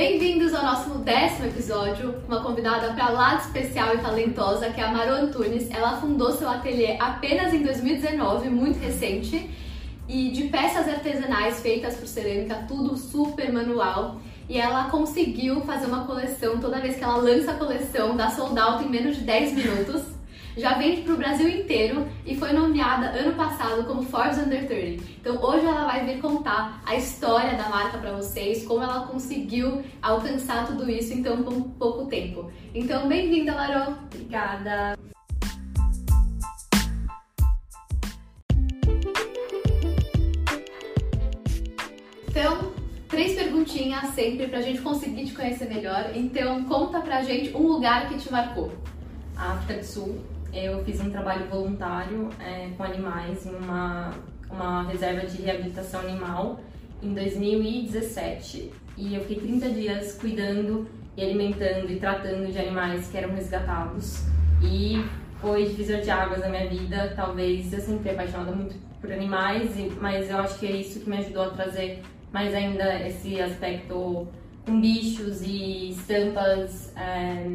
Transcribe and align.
Bem-vindos 0.00 0.54
ao 0.54 0.62
nosso 0.62 0.90
décimo 1.00 1.48
episódio, 1.48 2.22
uma 2.28 2.40
convidada 2.40 2.92
para 2.92 3.08
lá 3.08 3.34
de 3.34 3.46
especial 3.46 3.96
e 3.96 3.98
talentosa, 3.98 4.70
que 4.70 4.80
é 4.80 4.84
a 4.84 4.92
Maru 4.92 5.10
Antunes. 5.10 5.68
Ela 5.72 6.00
fundou 6.00 6.30
seu 6.30 6.48
ateliê 6.48 6.96
apenas 7.00 7.52
em 7.52 7.64
2019, 7.64 8.48
muito 8.48 8.78
recente, 8.78 9.50
e 10.08 10.30
de 10.30 10.44
peças 10.44 10.86
artesanais 10.86 11.58
feitas 11.58 11.96
por 11.96 12.06
cerâmica, 12.06 12.64
tudo 12.68 12.96
super 12.96 13.52
manual. 13.52 14.20
E 14.48 14.56
ela 14.56 14.84
conseguiu 14.88 15.62
fazer 15.62 15.86
uma 15.86 16.06
coleção, 16.06 16.60
toda 16.60 16.78
vez 16.78 16.94
que 16.94 17.02
ela 17.02 17.16
lança 17.16 17.50
a 17.50 17.54
coleção, 17.54 18.16
dá 18.16 18.30
sold 18.30 18.56
out 18.56 18.84
em 18.84 18.88
menos 18.88 19.16
de 19.16 19.22
10 19.22 19.52
minutos 19.52 20.17
já 20.58 20.74
vende 20.74 21.02
para 21.02 21.14
o 21.14 21.16
Brasil 21.16 21.48
inteiro 21.48 22.08
e 22.26 22.34
foi 22.34 22.52
nomeada 22.52 23.06
ano 23.06 23.34
passado 23.36 23.84
como 23.84 24.02
Forbes 24.02 24.38
Under 24.38 24.66
30. 24.66 25.04
Então 25.20 25.40
hoje 25.40 25.64
ela 25.64 25.86
vai 25.86 26.04
vir 26.04 26.20
contar 26.20 26.82
a 26.84 26.96
história 26.96 27.56
da 27.56 27.68
marca 27.68 27.96
para 27.98 28.12
vocês, 28.12 28.66
como 28.66 28.82
ela 28.82 29.06
conseguiu 29.06 29.82
alcançar 30.02 30.66
tudo 30.66 30.90
isso 30.90 31.14
em 31.14 31.22
tão 31.22 31.42
pouco 31.44 32.06
tempo. 32.06 32.50
Então 32.74 33.06
bem-vinda, 33.08 33.54
Larô! 33.54 33.92
Obrigada! 34.12 34.98
Então, 42.28 42.72
três 43.08 43.34
perguntinhas 43.34 44.10
sempre 44.10 44.48
pra 44.48 44.60
gente 44.60 44.80
conseguir 44.80 45.24
te 45.24 45.34
conhecer 45.34 45.68
melhor. 45.68 46.12
Então, 46.14 46.64
conta 46.64 47.00
pra 47.00 47.22
gente 47.22 47.56
um 47.56 47.66
lugar 47.66 48.08
que 48.08 48.16
te 48.16 48.30
marcou. 48.30 48.72
África 49.36 49.80
do 49.80 49.84
Sul, 49.84 50.20
eu 50.52 50.82
fiz 50.84 51.00
um 51.00 51.10
trabalho 51.10 51.46
voluntário 51.48 52.28
é, 52.40 52.70
com 52.76 52.82
animais 52.82 53.46
em 53.46 53.54
uma, 53.54 54.12
uma 54.50 54.82
reserva 54.84 55.26
de 55.26 55.42
reabilitação 55.42 56.00
animal 56.00 56.60
em 57.02 57.12
2017 57.14 58.72
e 58.96 59.14
eu 59.14 59.20
fiquei 59.22 59.36
30 59.36 59.70
dias 59.70 60.18
cuidando 60.18 60.88
e 61.16 61.22
alimentando 61.22 61.90
e 61.90 61.96
tratando 61.98 62.50
de 62.50 62.58
animais 62.58 63.08
que 63.08 63.16
eram 63.16 63.34
resgatados 63.34 64.24
e 64.62 65.04
foi 65.40 65.66
divisor 65.66 66.00
de 66.00 66.10
águas 66.10 66.40
na 66.40 66.48
minha 66.48 66.68
vida. 66.68 67.12
Talvez 67.14 67.72
eu 67.72 67.80
sempre 67.80 68.02
fui 68.02 68.10
apaixonada 68.10 68.52
muito 68.52 68.74
por 69.00 69.12
animais, 69.12 69.70
mas 70.00 70.28
eu 70.28 70.38
acho 70.38 70.58
que 70.58 70.66
é 70.66 70.72
isso 70.72 71.00
que 71.00 71.10
me 71.10 71.18
ajudou 71.18 71.44
a 71.44 71.50
trazer 71.50 72.02
mais 72.32 72.52
ainda 72.54 73.00
esse 73.06 73.40
aspecto 73.40 74.26
com 74.66 74.80
bichos 74.80 75.42
e 75.42 75.90
estampas. 75.90 76.92
É, 76.96 77.46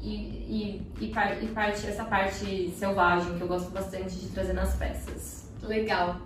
e, 0.00 0.08
e, 0.08 0.82
e, 1.00 1.04
e 1.04 1.48
parte, 1.48 1.86
essa 1.86 2.04
parte 2.04 2.70
selvagem 2.70 3.36
que 3.36 3.40
eu 3.42 3.48
gosto 3.48 3.70
bastante 3.70 4.14
de 4.14 4.28
trazer 4.28 4.52
nas 4.52 4.76
peças. 4.76 5.50
Legal. 5.62 6.16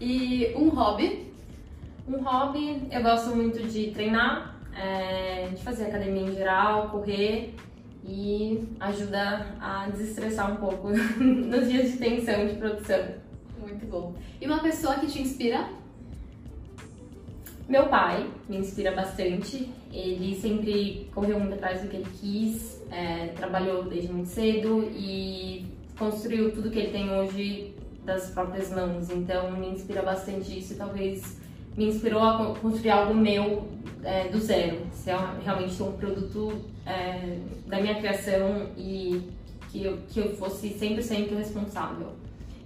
E 0.00 0.52
um 0.56 0.68
hobby? 0.70 1.32
Um 2.06 2.22
hobby, 2.22 2.88
eu 2.90 3.02
gosto 3.02 3.34
muito 3.34 3.66
de 3.68 3.90
treinar, 3.90 4.56
é, 4.74 5.48
de 5.48 5.62
fazer 5.62 5.86
academia 5.86 6.22
em 6.22 6.34
geral, 6.34 6.88
correr 6.88 7.54
e 8.04 8.66
ajuda 8.80 9.46
a 9.60 9.88
desestressar 9.90 10.50
um 10.52 10.56
pouco 10.56 10.88
nos 11.20 11.68
dias 11.68 11.92
de 11.92 11.98
tensão 11.98 12.46
de 12.46 12.54
produção. 12.54 13.04
Muito 13.60 13.86
bom. 13.86 14.14
E 14.40 14.46
uma 14.46 14.60
pessoa 14.60 14.94
que 14.94 15.06
te 15.06 15.20
inspira? 15.20 15.68
Meu 17.68 17.88
pai 17.88 18.30
me 18.48 18.56
inspira 18.56 18.92
bastante. 18.92 19.68
Ele 19.92 20.34
sempre 20.40 21.10
correu 21.14 21.38
muito 21.38 21.54
atrás 21.54 21.82
do 21.82 21.88
que 21.88 21.96
ele 21.96 22.06
quis, 22.18 22.77
é, 22.90 23.28
trabalhou 23.28 23.84
desde 23.84 24.12
muito 24.12 24.28
cedo 24.28 24.90
e 24.94 25.66
construiu 25.98 26.52
tudo 26.52 26.70
que 26.70 26.78
ele 26.78 26.92
tem 26.92 27.10
hoje 27.10 27.74
das 28.04 28.30
próprias 28.30 28.70
mãos. 28.70 29.10
Então 29.10 29.52
me 29.52 29.68
inspira 29.68 30.02
bastante 30.02 30.58
isso 30.58 30.74
e 30.74 30.76
talvez 30.76 31.38
me 31.76 31.86
inspirou 31.86 32.22
a 32.22 32.54
construir 32.60 32.90
algo 32.90 33.14
meu 33.14 33.68
é, 34.02 34.28
do 34.28 34.38
zero, 34.38 34.78
ser 34.92 35.16
realmente 35.44 35.80
um 35.82 35.92
produto 35.92 36.52
é, 36.86 37.38
da 37.66 37.80
minha 37.80 37.94
criação 37.96 38.70
e 38.76 39.30
que 39.70 39.84
eu, 39.84 39.98
que 40.08 40.20
eu 40.20 40.34
fosse 40.34 40.70
100% 40.70 41.36
responsável. 41.36 42.12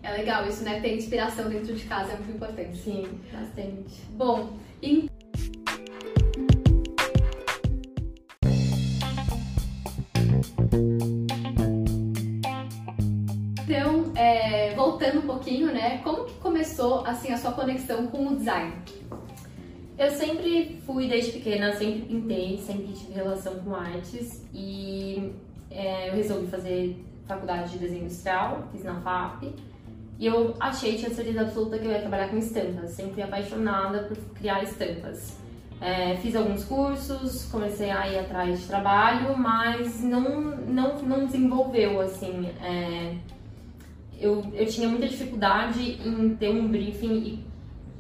É 0.03 0.13
legal 0.13 0.47
isso, 0.49 0.65
né? 0.65 0.81
Ter 0.81 0.97
inspiração 0.97 1.49
dentro 1.49 1.75
de 1.75 1.85
casa 1.85 2.13
é 2.13 2.17
muito 2.17 2.33
importante. 2.33 2.77
Sim, 2.77 3.07
bastante. 3.33 4.03
Bom, 4.17 4.57
então 4.81 5.22
um 15.19 15.23
pouquinho, 15.23 15.73
né? 15.73 15.99
Como 15.99 16.25
que 16.25 16.35
começou 16.35 17.05
assim 17.07 17.33
a 17.33 17.39
sua 17.39 17.53
conexão 17.53 18.07
com 18.07 18.29
o 18.29 18.37
design? 18.37 18.73
Eu 19.99 20.11
sempre 20.11 20.81
fui 20.87 21.07
desde 21.09 21.33
pequena, 21.33 21.73
sempre 21.75 22.03
pintei, 22.03 22.59
sempre 22.59 22.93
tive 22.93 23.13
relação 23.13 23.55
com 23.57 23.75
artes 23.75 24.45
e 24.53 25.33
é, 25.71 26.09
eu 26.09 26.15
resolvi 26.15 26.47
fazer 26.47 27.05
faculdade 27.27 27.73
de 27.73 27.79
desenho 27.79 28.05
industrial, 28.05 28.69
fiz 28.73 28.85
na 28.85 29.01
FAP 29.01 29.45
e 30.19 30.27
eu 30.27 30.55
achei, 30.61 30.97
tinha 30.97 31.11
certeza 31.11 31.41
absoluta 31.41 31.79
que 31.79 31.85
eu 31.85 31.91
ia 31.91 32.01
trabalhar 32.01 32.29
com 32.29 32.37
estampas. 32.37 32.91
Sempre 32.91 33.15
fui 33.15 33.23
apaixonada 33.25 34.05
por 34.05 34.17
criar 34.35 34.63
estampas. 34.63 35.37
É, 35.81 36.15
fiz 36.19 36.37
alguns 36.37 36.65
cursos, 36.65 37.47
comecei 37.51 37.91
a 37.91 38.07
ir 38.07 38.21
atrás 38.21 38.61
de 38.61 38.67
trabalho, 38.69 39.37
mas 39.37 40.01
não, 40.01 40.23
não, 40.23 40.97
não 41.03 41.27
desenvolveu, 41.27 42.01
assim. 42.01 42.49
É, 42.63 43.17
eu, 44.23 44.45
eu 44.55 44.67
tinha 44.67 44.89
muita 44.89 45.09
dificuldade 45.09 45.99
em 46.07 46.37
ter 46.37 46.51
um 46.51 46.69
briefing 46.69 47.15
e 47.15 47.45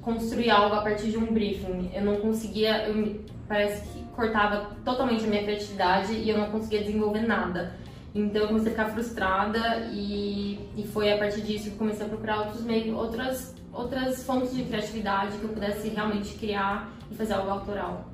construir 0.00 0.50
algo 0.50 0.76
a 0.76 0.82
partir 0.82 1.10
de 1.10 1.18
um 1.18 1.26
briefing. 1.26 1.90
Eu 1.92 2.04
não 2.04 2.16
conseguia, 2.16 2.86
eu, 2.86 3.20
parece 3.48 3.82
que 3.88 4.02
cortava 4.14 4.70
totalmente 4.84 5.24
a 5.24 5.26
minha 5.26 5.42
criatividade 5.42 6.12
e 6.12 6.30
eu 6.30 6.38
não 6.38 6.50
conseguia 6.50 6.82
desenvolver 6.82 7.26
nada. 7.26 7.74
Então 8.14 8.42
eu 8.42 8.48
comecei 8.48 8.72
a 8.72 8.74
ficar 8.74 8.90
frustrada 8.90 9.90
e, 9.92 10.60
e 10.76 10.86
foi 10.86 11.12
a 11.12 11.18
partir 11.18 11.40
disso 11.40 11.70
que 11.70 11.76
comecei 11.76 12.04
a 12.04 12.08
procurar 12.08 12.40
outros 12.40 12.62
meios, 12.62 12.94
outras, 12.94 13.54
outras 13.72 14.22
fontes 14.24 14.54
de 14.54 14.64
criatividade 14.64 15.38
que 15.38 15.44
eu 15.44 15.50
pudesse 15.50 15.88
realmente 15.88 16.34
criar 16.34 16.92
e 17.10 17.14
fazer 17.14 17.32
algo 17.32 17.50
autoral. 17.50 18.10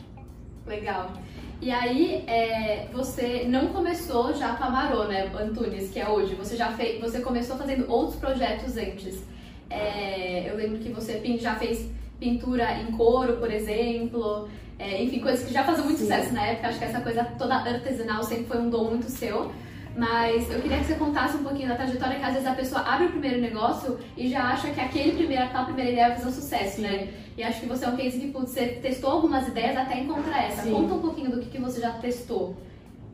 Legal. 0.67 1.13
E 1.61 1.73
aí, 1.73 2.25
é, 2.29 2.87
você 2.93 3.45
não 3.49 3.69
começou 3.69 4.33
já 4.33 4.55
com 4.55 4.63
a 4.65 4.71
Marô, 4.71 5.05
né, 5.05 5.29
Antunes, 5.37 5.91
que 5.91 5.99
é 5.99 6.09
hoje. 6.09 6.37
Você 6.37 6.57
já 6.57 6.71
fez, 6.71 7.01
você 7.01 7.21
começou 7.21 7.57
fazendo 7.57 7.91
outros 7.91 8.17
projetos 8.17 8.77
antes. 8.77 9.25
É, 9.69 10.49
eu 10.49 10.57
lembro 10.57 10.79
que 10.79 10.91
você 10.91 11.21
já 11.37 11.57
fez 11.57 11.91
pintura 12.21 12.81
em 12.81 12.93
couro, 12.93 13.39
por 13.39 13.51
exemplo. 13.51 14.49
É, 14.79 15.03
enfim, 15.03 15.19
coisas 15.19 15.45
que 15.45 15.53
já 15.53 15.65
faziam 15.65 15.85
muito 15.85 15.99
Sim. 15.99 16.05
sucesso 16.05 16.33
na 16.33 16.47
época. 16.47 16.69
Acho 16.69 16.79
que 16.79 16.85
essa 16.85 17.01
coisa 17.01 17.25
toda 17.37 17.57
artesanal 17.57 18.23
sempre 18.23 18.45
foi 18.45 18.59
um 18.59 18.71
dom 18.71 18.91
muito 18.91 19.11
seu. 19.11 19.51
Mas 19.97 20.51
eu 20.51 20.61
queria 20.61 20.79
que 20.79 20.85
você 20.85 20.95
contasse 20.95 21.37
um 21.37 21.43
pouquinho 21.43 21.69
da 21.69 21.75
trajetória, 21.75 22.19
que 22.19 22.25
às 22.25 22.33
vezes 22.33 22.47
a 22.47 22.55
pessoa 22.55 22.83
abre 22.83 23.07
o 23.07 23.11
primeiro 23.11 23.41
negócio 23.41 23.99
e 24.17 24.29
já 24.29 24.45
acha 24.45 24.71
que 24.71 24.81
aquele 24.81 25.13
primeiro, 25.13 25.45
aquela 25.45 25.65
primeira 25.65 25.91
ideia 25.91 26.09
vai 26.09 26.17
fazer 26.17 26.29
um 26.29 26.33
sucesso, 26.33 26.81
né? 26.81 27.09
E 27.37 27.43
acho 27.43 27.61
que 27.61 27.67
você 27.67 27.85
é 27.85 27.89
um 27.89 27.97
case 27.97 28.19
que 28.19 28.33
putz, 28.33 28.51
você 28.51 28.67
testou 28.67 29.11
algumas 29.11 29.47
ideias 29.49 29.77
até 29.77 30.01
encontrar 30.01 30.45
essa. 30.45 30.63
Sim. 30.63 30.73
Conta 30.73 30.95
um 30.95 31.01
pouquinho 31.01 31.31
do 31.31 31.41
que, 31.41 31.51
que 31.51 31.59
você 31.59 31.81
já 31.81 31.93
testou. 31.93 32.57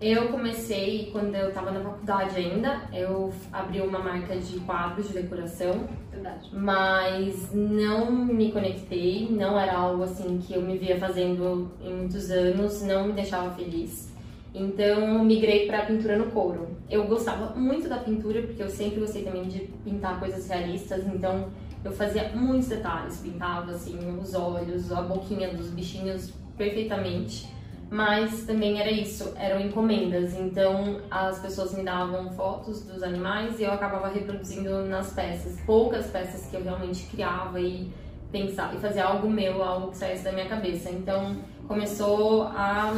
Eu 0.00 0.28
comecei 0.28 1.08
quando 1.12 1.34
eu 1.34 1.48
estava 1.48 1.70
na 1.70 1.80
faculdade 1.80 2.36
ainda, 2.36 2.82
eu 2.92 3.32
abri 3.52 3.80
uma 3.80 3.98
marca 3.98 4.36
de 4.36 4.58
quadros 4.60 5.08
de 5.08 5.14
decoração. 5.14 5.88
Verdade. 6.10 6.50
Mas 6.52 7.52
não 7.54 8.10
me 8.10 8.50
conectei, 8.50 9.28
não 9.30 9.58
era 9.58 9.76
algo 9.76 10.02
assim 10.02 10.38
que 10.38 10.54
eu 10.54 10.62
me 10.62 10.76
via 10.76 10.98
fazendo 10.98 11.70
em 11.80 11.94
muitos 11.94 12.30
anos, 12.30 12.82
não 12.82 13.06
me 13.06 13.12
deixava 13.12 13.50
feliz. 13.52 14.13
Então, 14.54 15.24
migrei 15.24 15.66
para 15.66 15.84
pintura 15.84 16.16
no 16.16 16.30
couro. 16.30 16.68
Eu 16.88 17.04
gostava 17.08 17.58
muito 17.58 17.88
da 17.88 17.98
pintura 17.98 18.40
porque 18.42 18.62
eu 18.62 18.68
sempre 18.68 19.00
gostei 19.00 19.24
também 19.24 19.42
de 19.44 19.60
pintar 19.84 20.20
coisas 20.20 20.48
realistas, 20.48 21.04
então 21.06 21.48
eu 21.84 21.90
fazia 21.90 22.30
muitos 22.34 22.68
detalhes, 22.68 23.18
pintava 23.18 23.72
assim 23.72 23.98
os 24.16 24.32
olhos, 24.32 24.92
a 24.92 25.02
boquinha 25.02 25.52
dos 25.52 25.70
bichinhos 25.70 26.32
perfeitamente. 26.56 27.52
Mas 27.90 28.44
também 28.44 28.80
era 28.80 28.90
isso, 28.90 29.34
eram 29.36 29.60
encomendas, 29.60 30.34
então 30.34 31.00
as 31.10 31.38
pessoas 31.40 31.74
me 31.74 31.82
davam 31.82 32.30
fotos 32.30 32.84
dos 32.84 33.02
animais 33.02 33.60
e 33.60 33.64
eu 33.64 33.72
acabava 33.72 34.08
reproduzindo 34.08 34.84
nas 34.86 35.12
peças. 35.12 35.60
Poucas 35.66 36.06
peças 36.06 36.46
que 36.46 36.56
eu 36.56 36.62
realmente 36.62 37.06
criava 37.06 37.60
e 37.60 37.92
pensava 38.32 38.74
e 38.74 38.78
fazia 38.78 39.04
algo 39.04 39.28
meu, 39.28 39.62
algo 39.62 39.90
que 39.90 39.96
saísse 39.96 40.24
da 40.24 40.32
minha 40.32 40.48
cabeça. 40.48 40.90
Então 40.90 41.36
começou 41.68 42.44
a 42.44 42.92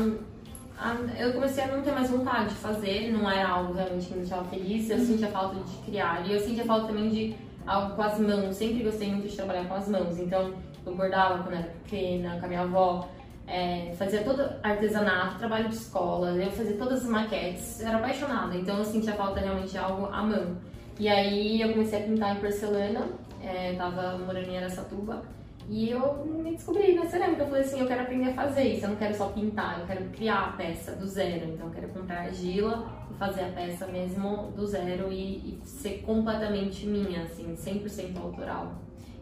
eu 1.19 1.32
comecei 1.32 1.64
a 1.64 1.69
não 1.69 1.82
ter 1.82 1.93
mais 1.93 2.11
vontade 2.11 2.50
de 2.50 2.56
fazer, 2.56 3.11
não 3.11 3.31
era 3.31 3.49
algo 3.49 3.73
realmente 3.73 4.06
que 4.06 4.12
me 4.12 4.20
deixava 4.20 4.44
feliz, 4.49 4.90
eu 4.90 4.99
sentia 4.99 5.28
falta 5.28 5.56
de 5.56 5.76
criar 5.78 6.26
e 6.26 6.32
eu 6.32 6.40
sentia 6.40 6.64
falta 6.64 6.88
também 6.88 7.08
de 7.08 7.34
algo 7.67 7.96
com 7.96 8.02
as 8.02 8.19
mãos, 8.19 8.56
sempre 8.56 8.84
gostei 8.84 9.11
muito 9.11 9.26
de 9.26 9.37
trabalhar 9.37 9.67
com 9.67 9.75
as 9.75 9.88
mãos, 9.88 10.19
então 10.19 10.52
eu 10.84 10.94
bordava 10.94 11.43
quando 11.43 11.55
era 11.55 11.73
pequena, 11.84 12.38
com 12.38 12.44
a 12.44 12.49
minha 12.49 12.61
avó, 12.61 13.08
é, 13.46 13.94
fazia 13.96 14.23
todo 14.23 14.43
artesanato, 14.62 15.38
trabalho 15.38 15.69
de 15.69 15.76
escola, 15.76 16.31
eu 16.37 16.50
fazia 16.50 16.76
todas 16.76 17.02
as 17.02 17.08
maquetes, 17.08 17.81
eu 17.81 17.88
era 17.88 17.99
apaixonada, 17.99 18.55
então 18.56 18.79
eu 18.79 18.84
sentia 18.84 19.14
falta 19.14 19.40
realmente 19.40 19.70
de 19.70 19.79
algo 19.79 20.06
à 20.06 20.22
mão. 20.22 20.56
E 20.99 21.08
aí 21.08 21.61
eu 21.61 21.72
comecei 21.72 22.00
a 22.00 22.02
pintar 22.02 22.37
em 22.37 22.40
porcelana, 22.40 23.08
é, 23.43 23.75
tava 23.75 24.19
morando 24.19 24.49
em 24.49 24.58
Aracatuba, 24.58 25.22
E 25.69 25.91
eu 25.91 26.25
me 26.25 26.53
descobri 26.53 26.95
na 26.95 27.07
cerâmica. 27.07 27.43
Eu 27.43 27.47
falei 27.47 27.63
assim: 27.63 27.81
eu 27.81 27.87
quero 27.87 28.03
aprender 28.03 28.31
a 28.31 28.35
fazer 28.35 28.65
isso. 28.65 28.85
Eu 28.85 28.91
não 28.91 28.97
quero 28.97 29.17
só 29.17 29.29
pintar, 29.29 29.81
eu 29.81 29.87
quero 29.87 30.05
criar 30.11 30.41
a 30.41 30.53
peça 30.53 30.93
do 30.93 31.07
zero. 31.07 31.53
Então, 31.53 31.67
eu 31.67 31.73
quero 31.73 31.89
comprar 31.89 32.21
argila 32.21 32.89
e 33.11 33.15
fazer 33.15 33.43
a 33.43 33.49
peça 33.49 33.87
mesmo 33.87 34.53
do 34.53 34.67
zero 34.67 35.13
e, 35.13 35.59
e 35.61 35.61
ser 35.65 36.03
completamente 36.03 36.87
minha, 36.87 37.23
assim, 37.25 37.55
100% 37.55 38.17
autoral. 38.21 38.75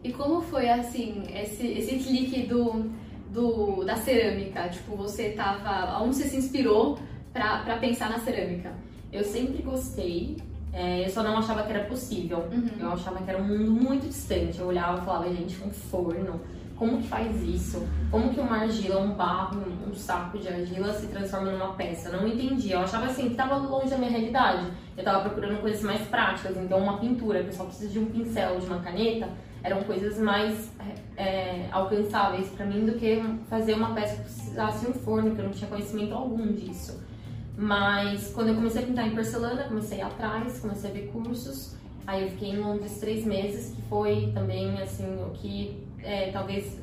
E 0.03 0.13
como 0.13 0.41
foi, 0.41 0.69
assim, 0.69 1.23
esse, 1.33 1.65
esse 1.65 1.97
clique 1.97 2.45
do, 2.45 2.91
do, 3.31 3.83
da 3.83 3.95
cerâmica? 3.95 4.69
Tipo, 4.69 4.95
você 4.95 5.31
tava. 5.31 5.99
Onde 6.03 6.15
você 6.15 6.29
se 6.29 6.37
inspirou 6.37 6.99
pra 7.33 7.77
pensar 7.77 8.09
na 8.09 8.19
cerâmica? 8.19 8.71
Eu 9.11 9.23
sempre 9.23 9.63
gostei 9.63 10.37
é, 10.75 11.05
eu 11.05 11.09
só 11.09 11.23
não 11.23 11.37
achava 11.37 11.63
que 11.63 11.71
era 11.71 11.85
possível. 11.85 12.39
Uhum. 12.51 12.69
Eu 12.77 12.91
achava 12.91 13.23
que 13.23 13.29
era 13.29 13.41
um 13.41 13.47
mundo 13.47 13.71
muito 13.71 14.07
distante. 14.07 14.59
Eu 14.59 14.67
olhava 14.67 15.01
e 15.01 15.05
falava, 15.05 15.33
gente, 15.33 15.63
um 15.63 15.69
forno. 15.69 16.41
Como 16.75 16.97
que 16.97 17.07
faz 17.07 17.41
isso? 17.41 17.87
Como 18.11 18.33
que 18.33 18.41
uma 18.41 18.57
argila, 18.57 18.99
um 18.99 19.13
barro, 19.13 19.63
um 19.89 19.93
saco 19.95 20.37
de 20.37 20.49
argila 20.49 20.91
se 20.91 21.07
transforma 21.07 21.49
numa 21.49 21.73
peça? 21.75 22.09
Eu 22.09 22.19
não 22.19 22.27
entendia. 22.27 22.75
Eu 22.75 22.81
achava 22.81 23.05
assim 23.05 23.23
que 23.23 23.31
estava 23.31 23.55
longe 23.55 23.89
da 23.89 23.97
minha 23.97 24.11
realidade. 24.11 24.65
Eu 24.97 24.99
estava 24.99 25.21
procurando 25.29 25.61
coisas 25.61 25.81
mais 25.81 26.01
práticas. 26.09 26.57
Então, 26.57 26.77
uma 26.77 26.97
pintura, 26.97 27.41
que 27.41 27.55
só 27.55 27.63
precisa 27.63 27.93
de 27.93 27.99
um 27.99 28.07
pincel, 28.07 28.59
de 28.59 28.65
uma 28.65 28.79
caneta, 28.79 29.29
eram 29.63 29.81
coisas 29.83 30.19
mais 30.19 30.69
é, 31.15 31.69
alcançáveis 31.71 32.49
para 32.49 32.65
mim 32.65 32.85
do 32.85 32.99
que 32.99 33.23
fazer 33.49 33.75
uma 33.75 33.93
peça 33.93 34.17
que 34.17 34.23
precisasse 34.23 34.85
de 34.85 34.91
um 34.91 34.93
forno, 34.93 35.33
que 35.33 35.39
eu 35.39 35.45
não 35.45 35.51
tinha 35.51 35.69
conhecimento 35.69 36.13
algum 36.13 36.51
disso. 36.51 37.01
Mas 37.57 38.31
quando 38.33 38.49
eu 38.49 38.55
comecei 38.55 38.83
a 38.83 38.85
pintar 38.85 39.07
em 39.07 39.11
porcelana, 39.15 39.63
comecei 39.63 40.01
atrás, 40.01 40.59
comecei 40.59 40.89
a 40.89 40.93
ver 40.93 41.07
cursos. 41.07 41.75
Aí 42.05 42.23
eu 42.23 42.29
fiquei 42.29 42.49
em 42.49 42.57
Londres 42.57 42.99
três 42.99 43.25
meses, 43.25 43.73
que 43.73 43.81
foi 43.83 44.31
também 44.33 44.77
assim 44.81 45.05
o 45.23 45.31
que 45.31 45.83
é, 46.03 46.31
talvez 46.31 46.79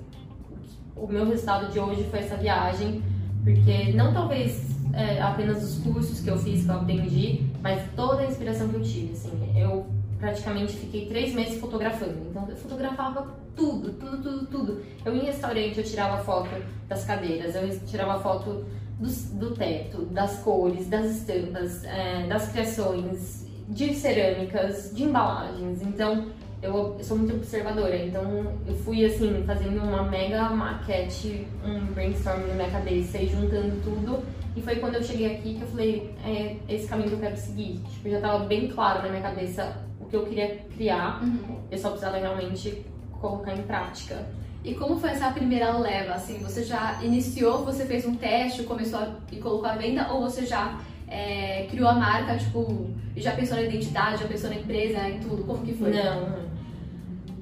o 0.96 1.06
meu 1.06 1.26
resultado 1.26 1.70
de 1.70 1.78
hoje 1.78 2.04
foi 2.04 2.20
essa 2.20 2.36
viagem, 2.36 3.02
porque 3.44 3.92
não 3.92 4.12
talvez 4.12 4.72
é, 4.92 5.20
apenas 5.20 5.62
os 5.62 5.82
cursos 5.82 6.20
que 6.20 6.30
eu 6.30 6.38
fiz, 6.38 6.64
que 6.64 6.70
eu 6.70 6.76
aprendi, 6.76 7.46
mas 7.62 7.82
toda 7.94 8.22
a 8.22 8.26
inspiração 8.26 8.68
que 8.68 8.76
eu 8.76 8.82
tive. 8.82 9.12
Assim, 9.12 9.30
eu 9.56 9.86
praticamente 10.18 10.75
fiquei 10.75 11.06
três 11.06 11.34
meses 11.34 11.60
fotografando, 11.60 12.18
então 12.30 12.48
eu 12.48 12.56
fotografava 12.56 13.34
tudo, 13.56 13.92
tudo, 13.92 14.22
tudo, 14.22 14.46
tudo. 14.46 14.82
Eu 15.04 15.14
em 15.16 15.25
restaurante, 15.25 15.78
eu 15.78 15.84
tirava 15.84 16.22
foto 16.22 16.50
das 16.88 17.04
cadeiras, 17.04 17.54
eu 17.54 17.86
tirava 17.86 18.20
foto 18.20 18.64
do, 19.02 19.38
do 19.38 19.54
teto, 19.54 20.02
das 20.06 20.38
cores, 20.38 20.88
das 20.88 21.06
estampas, 21.06 21.84
é, 21.84 22.26
das 22.28 22.50
criações, 22.52 23.46
de 23.69 23.94
cerâmicas, 23.94 24.93
de 24.94 25.04
embalagens. 25.04 25.82
Então, 25.82 26.28
eu, 26.62 26.94
eu, 26.96 27.04
sou 27.04 27.19
muito 27.19 27.34
observadora, 27.34 27.96
então 27.96 28.52
eu 28.66 28.75
fui 28.75 29.04
assim, 29.04 29.43
fazendo 29.44 29.82
uma 29.82 30.04
mega 30.04 30.49
maquete, 30.50 31.46
um 31.64 31.87
brainstorm 31.87 32.46
na 32.46 32.54
minha 32.54 32.70
cabeça 32.70 33.19
e 33.19 33.26
juntando 33.26 33.81
tudo. 33.82 34.22
E 34.54 34.60
foi 34.60 34.76
quando 34.76 34.96
eu 34.96 35.02
cheguei 35.02 35.34
aqui 35.34 35.54
que 35.54 35.62
eu 35.62 35.69
falei, 35.69 36.14
é 36.25 36.56
esse 36.69 36.87
caminho 36.87 37.08
que 37.08 37.14
eu 37.14 37.20
quero 37.20 37.37
seguir. 37.37 37.81
Tipo, 37.90 38.10
já 38.10 38.20
tava 38.20 38.44
bem 38.44 38.69
claro 38.69 39.02
na 39.02 39.08
minha 39.08 39.22
cabeça 39.22 39.76
o 39.99 40.04
que 40.04 40.14
eu 40.14 40.25
queria 40.26 40.58
criar, 40.76 41.22
uhum. 41.22 41.58
eu 41.70 41.78
só 41.78 41.88
precisava 41.88 42.19
realmente 42.19 42.84
colocar 43.20 43.54
em 43.54 43.62
prática. 43.62 44.25
E 44.64 44.75
como 44.75 44.99
foi 44.99 45.11
essa 45.11 45.31
primeira 45.32 45.76
leva? 45.76 46.14
Assim, 46.14 46.38
você 46.38 46.62
já 46.62 47.00
iniciou, 47.03 47.64
você 47.64 47.85
fez 47.85 48.06
um 48.06 48.14
teste, 48.14 48.62
começou 48.62 49.00
a, 49.00 49.17
e 49.31 49.37
colocou 49.37 49.69
a 49.69 49.75
venda, 49.75 50.12
ou 50.12 50.20
você 50.20 50.47
já 50.47 50.79
é, 51.09 51.67
criou 51.69 51.88
a 51.88 51.94
marca, 51.94 52.37
tipo, 52.38 52.91
já 53.17 53.32
pensou 53.32 53.56
na 53.56 53.64
identidade, 53.64 54.23
já 54.23 54.29
pensou 54.29 54.50
na 54.50 54.56
empresa, 54.56 55.09
em 55.09 55.19
tudo? 55.20 55.44
Como 55.44 55.64
que 55.64 55.75
foi? 55.75 55.91
Não. 55.91 56.53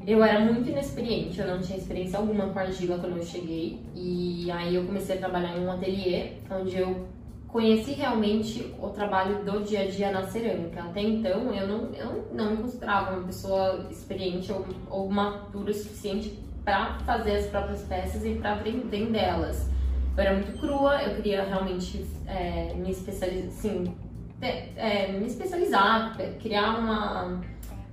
Eu 0.07 0.25
era 0.25 0.41
muito 0.41 0.71
inexperiente, 0.71 1.39
eu 1.39 1.47
não 1.47 1.61
tinha 1.61 1.77
experiência 1.77 2.19
alguma 2.19 2.49
com 2.49 2.59
argila 2.59 2.99
quando 2.99 3.19
eu 3.19 3.23
cheguei. 3.23 3.79
E 3.95 4.51
aí 4.51 4.75
eu 4.75 4.85
comecei 4.85 5.17
a 5.17 5.19
trabalhar 5.19 5.59
em 5.59 5.65
um 5.67 5.71
ateliê, 5.71 6.33
onde 6.51 6.79
eu 6.79 7.07
conheci 7.47 7.93
realmente 7.93 8.75
o 8.81 8.89
trabalho 8.89 9.45
do 9.45 9.63
dia 9.63 9.83
a 9.83 9.87
dia 9.87 10.11
na 10.11 10.23
cerâmica. 10.23 10.83
Até 10.83 11.03
então 11.03 11.53
eu 11.53 11.69
não, 11.69 11.95
eu 11.95 12.29
não 12.33 12.53
me 12.53 12.57
considerava 12.59 13.17
uma 13.17 13.27
pessoa 13.27 13.87
experiente 13.91 14.51
ou, 14.51 14.65
ou 14.89 15.11
madura 15.11 15.71
o 15.71 15.75
suficiente 15.75 16.39
para 16.65 16.99
fazer 17.01 17.37
as 17.37 17.47
próprias 17.47 17.83
peças 17.83 18.25
e 18.25 18.35
para 18.35 18.55
vendê-las. 18.55 19.69
Eu 20.17 20.23
era 20.23 20.35
muito 20.35 20.59
crua, 20.59 21.03
eu 21.03 21.15
queria 21.17 21.45
realmente 21.45 22.05
é, 22.27 22.75
me 22.75 22.91
especializar, 22.91 23.49
assim, 23.49 23.95
é, 24.41 25.13
me 25.13 25.27
especializar, 25.27 26.17
criar 26.41 26.79
uma, 26.79 27.41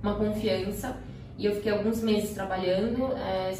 uma 0.02 0.14
confiança. 0.14 0.96
E 1.36 1.46
eu 1.46 1.54
fiquei 1.54 1.70
alguns 1.70 2.02
meses 2.02 2.34
trabalhando, 2.34 3.12
é, 3.16 3.54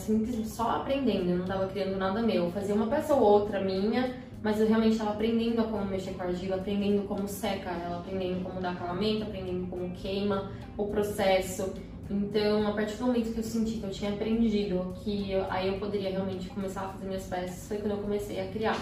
só 0.45 0.71
aprendendo, 0.71 1.31
eu 1.31 1.37
não 1.37 1.45
estava 1.45 1.67
criando 1.69 1.97
nada 1.97 2.21
meu. 2.21 2.47
Eu 2.47 2.51
fazia 2.51 2.75
uma 2.75 2.89
peça 2.89 3.15
ou 3.15 3.23
outra 3.23 3.61
minha, 3.61 4.17
mas 4.43 4.61
eu 4.61 4.67
realmente 4.67 4.93
estava 4.93 5.11
aprendendo 5.11 5.61
a 5.61 5.65
como 5.65 5.85
mexer 5.85 6.15
com 6.15 6.23
a 6.23 6.27
argila, 6.27 6.57
aprendendo 6.57 7.07
como 7.07 7.29
seca 7.29 7.71
ela, 7.71 7.99
aprendendo 7.99 8.43
como 8.43 8.61
dar 8.61 8.73
acabamento, 8.73 9.23
aprendendo 9.23 9.69
como 9.69 9.91
queima, 9.91 10.51
o 10.77 10.87
processo. 10.87 11.73
Então, 12.11 12.67
a 12.67 12.73
partir 12.73 12.97
do 12.97 13.07
momento 13.07 13.33
que 13.33 13.39
eu 13.39 13.45
senti 13.45 13.79
que 13.79 13.85
eu 13.85 13.91
tinha 13.91 14.13
aprendido, 14.13 14.95
que 15.03 15.31
eu, 15.31 15.45
aí 15.51 15.69
eu 15.69 15.79
poderia 15.79 16.11
realmente 16.11 16.49
começar 16.49 16.83
a 16.83 16.89
fazer 16.89 17.07
minhas 17.07 17.27
peças, 17.27 17.69
foi 17.69 17.79
quando 17.79 17.93
eu 17.93 17.99
comecei 17.99 18.41
a 18.41 18.49
criar. 18.49 18.79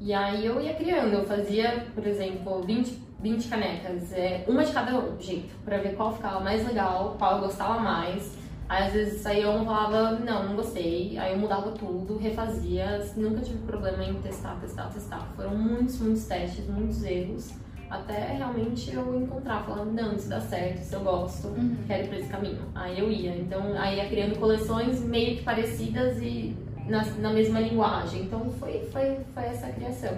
E 0.00 0.12
aí 0.12 0.44
eu 0.44 0.60
ia 0.60 0.74
criando, 0.74 1.14
eu 1.14 1.24
fazia, 1.24 1.86
por 1.94 2.04
exemplo, 2.04 2.62
20, 2.62 3.02
20 3.20 3.48
canecas, 3.48 4.12
é, 4.12 4.44
uma 4.48 4.64
de 4.64 4.72
cada 4.72 5.16
jeito, 5.18 5.54
para 5.64 5.78
ver 5.78 5.94
qual 5.94 6.12
ficava 6.12 6.40
mais 6.40 6.66
legal, 6.66 7.14
qual 7.18 7.36
eu 7.36 7.42
gostava 7.42 7.78
mais. 7.78 8.36
Aí 8.68 8.82
às 8.82 8.92
vezes 8.92 9.20
saía 9.20 9.48
um 9.48 9.64
falava, 9.64 10.18
não, 10.18 10.48
não 10.48 10.56
gostei, 10.56 11.16
aí 11.18 11.34
eu 11.34 11.38
mudava 11.38 11.70
tudo, 11.70 12.18
refazia, 12.18 12.98
nunca 13.16 13.40
tive 13.40 13.58
problema 13.58 14.02
em 14.04 14.14
testar, 14.14 14.56
testar, 14.60 14.88
testar. 14.88 15.20
Foram 15.36 15.56
muitos, 15.56 16.00
muitos 16.00 16.24
testes, 16.24 16.66
muitos 16.66 17.04
erros 17.04 17.54
até 17.90 18.32
realmente 18.32 18.92
eu 18.92 19.20
encontrar, 19.20 19.62
falando, 19.64 19.92
não, 19.92 20.14
isso 20.14 20.28
dá 20.28 20.40
certo, 20.40 20.82
isso 20.82 20.94
eu 20.94 21.00
gosto, 21.00 21.48
uhum. 21.48 21.76
quero 21.86 22.04
ir 22.04 22.08
pra 22.08 22.18
esse 22.18 22.28
caminho. 22.28 22.62
Aí 22.74 22.98
eu 22.98 23.10
ia. 23.10 23.36
Então, 23.36 23.62
aí 23.78 23.96
ia 23.96 24.08
criando 24.08 24.38
coleções 24.38 25.00
meio 25.02 25.36
que 25.36 25.42
parecidas 25.42 26.18
e 26.20 26.54
na, 26.86 27.04
na 27.04 27.30
mesma 27.30 27.60
linguagem. 27.60 28.22
Então, 28.22 28.50
foi, 28.58 28.88
foi, 28.92 29.18
foi 29.34 29.44
essa 29.44 29.66
a 29.66 29.72
criação. 29.72 30.14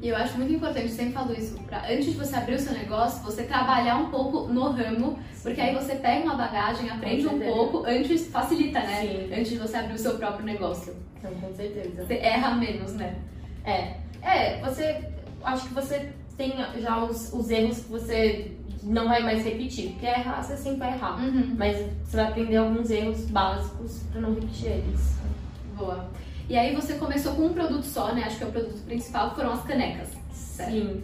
E 0.00 0.08
eu 0.08 0.16
acho 0.16 0.36
muito 0.36 0.52
importante, 0.52 0.90
sempre 0.90 1.12
falo 1.12 1.32
isso, 1.32 1.58
pra, 1.64 1.82
antes 1.90 2.06
de 2.06 2.12
você 2.12 2.36
abrir 2.36 2.54
o 2.54 2.58
seu 2.58 2.72
negócio, 2.72 3.20
você 3.24 3.42
trabalhar 3.42 3.96
um 3.96 4.10
pouco 4.10 4.46
no 4.46 4.70
ramo, 4.70 5.18
porque 5.42 5.60
aí 5.60 5.74
você 5.74 5.96
pega 5.96 6.24
uma 6.24 6.36
bagagem, 6.36 6.88
aprende 6.88 7.26
um 7.26 7.40
pouco, 7.40 7.84
antes 7.84 8.28
facilita, 8.28 8.78
né? 8.78 9.00
Sim. 9.00 9.34
Antes 9.34 9.50
de 9.50 9.58
você 9.58 9.76
abrir 9.76 9.94
o 9.94 9.98
seu 9.98 10.16
próprio 10.16 10.44
negócio. 10.46 10.94
Então, 11.16 11.34
com 11.34 11.52
certeza. 11.52 12.04
Você 12.04 12.14
erra 12.14 12.54
menos, 12.54 12.94
né? 12.94 13.16
É. 13.64 13.94
É, 14.22 14.60
você. 14.60 15.04
Acho 15.42 15.68
que 15.68 15.74
você 15.74 16.12
tem 16.38 16.54
já 16.80 17.04
os, 17.04 17.32
os 17.32 17.50
erros 17.50 17.80
que 17.80 17.90
você 17.90 18.52
não 18.82 19.08
vai 19.08 19.22
mais 19.22 19.44
repetir. 19.44 19.90
Porque 19.90 20.06
errar, 20.06 20.42
você 20.42 20.56
sempre 20.56 20.78
vai 20.78 20.94
errar. 20.94 21.20
Uhum. 21.20 21.54
Mas 21.58 21.76
você 22.04 22.16
vai 22.16 22.26
aprender 22.26 22.56
alguns 22.56 22.90
erros 22.90 23.24
básicos 23.26 24.04
para 24.10 24.20
não 24.20 24.32
repetir 24.34 24.70
eles. 24.70 25.18
Boa. 25.76 26.08
E 26.48 26.56
aí 26.56 26.74
você 26.74 26.94
começou 26.94 27.34
com 27.34 27.46
um 27.46 27.52
produto 27.52 27.82
só, 27.82 28.14
né? 28.14 28.22
Acho 28.24 28.38
que 28.38 28.44
é 28.44 28.46
o 28.46 28.52
produto 28.52 28.82
principal, 28.86 29.34
foram 29.34 29.52
as 29.52 29.62
canecas. 29.64 30.08
Certo? 30.32 30.70
Sim. 30.70 31.02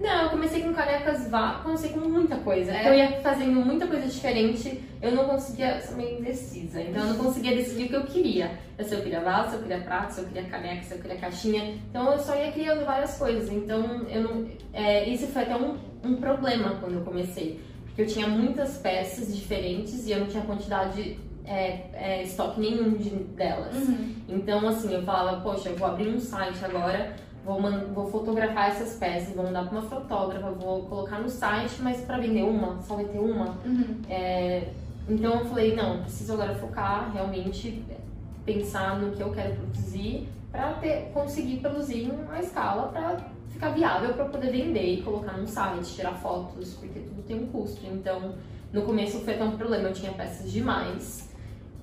Não, 0.00 0.24
eu 0.24 0.30
comecei 0.30 0.62
com 0.62 0.72
canecas 0.72 1.28
vá, 1.28 1.60
comecei 1.62 1.90
com 1.90 2.00
muita 2.00 2.36
coisa. 2.36 2.72
É. 2.72 2.88
Eu 2.88 2.94
ia 2.94 3.20
fazendo 3.20 3.64
muita 3.64 3.86
coisa 3.86 4.06
diferente, 4.06 4.82
eu 5.00 5.12
não 5.12 5.24
conseguia, 5.24 5.80
sou 5.80 5.96
meio 5.96 6.18
indecisa, 6.18 6.80
então 6.80 7.02
eu 7.02 7.14
não 7.14 7.24
conseguia 7.24 7.56
decidir 7.56 7.84
o 7.84 7.88
que 7.88 7.96
eu 7.96 8.04
queria. 8.04 8.58
Eu, 8.78 8.84
se 8.84 8.94
eu 8.94 9.00
queria 9.00 9.20
vaso, 9.20 9.50
se 9.50 9.56
eu 9.56 9.62
queria 9.62 9.80
prato, 9.80 10.12
se 10.12 10.20
eu 10.20 10.26
queria 10.26 10.44
caneca, 10.44 10.82
se 10.82 10.94
eu 10.94 10.98
queria 10.98 11.16
caixinha. 11.16 11.78
Então 11.90 12.12
eu 12.12 12.18
só 12.18 12.34
ia 12.34 12.52
criando 12.52 12.84
várias 12.84 13.16
coisas. 13.18 13.50
Então 13.50 14.06
eu 14.08 14.22
não. 14.22 14.46
É, 14.72 15.08
isso 15.08 15.26
foi 15.28 15.42
até 15.42 15.56
um, 15.56 15.76
um 16.04 16.16
problema 16.16 16.76
quando 16.80 16.94
eu 16.94 17.00
comecei. 17.02 17.60
Porque 17.86 18.02
eu 18.02 18.06
tinha 18.06 18.28
muitas 18.28 18.76
peças 18.76 19.34
diferentes 19.34 20.06
e 20.06 20.12
eu 20.12 20.20
não 20.20 20.26
tinha 20.26 20.42
quantidade 20.44 21.18
é, 21.46 21.84
é, 21.94 22.22
estoque 22.22 22.60
nenhum 22.60 22.90
de, 22.94 23.10
delas. 23.10 23.74
Uhum. 23.74 24.14
Então, 24.28 24.68
assim, 24.68 24.92
eu 24.92 25.02
falava, 25.02 25.40
poxa, 25.40 25.70
eu 25.70 25.76
vou 25.76 25.88
abrir 25.88 26.08
um 26.08 26.18
site 26.18 26.62
agora 26.64 27.14
vou, 27.46 27.60
vou 27.94 28.10
fotografar 28.10 28.70
essas 28.70 28.98
peças, 28.98 29.34
vou 29.34 29.44
mandar 29.44 29.68
para 29.68 29.78
uma 29.78 29.88
fotógrafa, 29.88 30.50
vou 30.50 30.82
colocar 30.82 31.20
no 31.20 31.28
site, 31.28 31.76
mas 31.80 32.00
para 32.00 32.18
vender 32.18 32.42
uma, 32.42 32.82
só 32.82 32.96
vai 32.96 33.04
ter 33.04 33.20
uma. 33.20 33.56
Uhum. 33.64 34.00
É, 34.10 34.72
então 35.08 35.40
eu 35.40 35.44
falei, 35.46 35.76
não, 35.76 36.02
preciso 36.02 36.32
agora 36.32 36.54
focar, 36.56 37.12
realmente 37.12 37.84
pensar 38.44 38.98
no 38.98 39.12
que 39.12 39.22
eu 39.22 39.30
quero 39.30 39.54
produzir 39.54 40.28
para 40.50 40.74
conseguir 41.14 41.58
produzir 41.58 42.04
em 42.04 42.10
uma 42.10 42.40
escala 42.40 42.88
para 42.88 43.18
ficar 43.50 43.70
viável 43.70 44.14
para 44.14 44.24
poder 44.26 44.50
vender 44.50 44.94
e 44.94 45.02
colocar 45.02 45.36
no 45.36 45.46
site, 45.46 45.94
tirar 45.94 46.14
fotos, 46.14 46.74
porque 46.74 46.98
tudo 47.00 47.22
tem 47.22 47.36
um 47.36 47.46
custo. 47.46 47.86
Então, 47.86 48.34
no 48.72 48.82
começo 48.82 49.20
foi 49.20 49.34
até 49.34 49.44
um 49.44 49.56
problema, 49.56 49.88
eu 49.88 49.94
tinha 49.94 50.12
peças 50.12 50.50
demais 50.50 51.25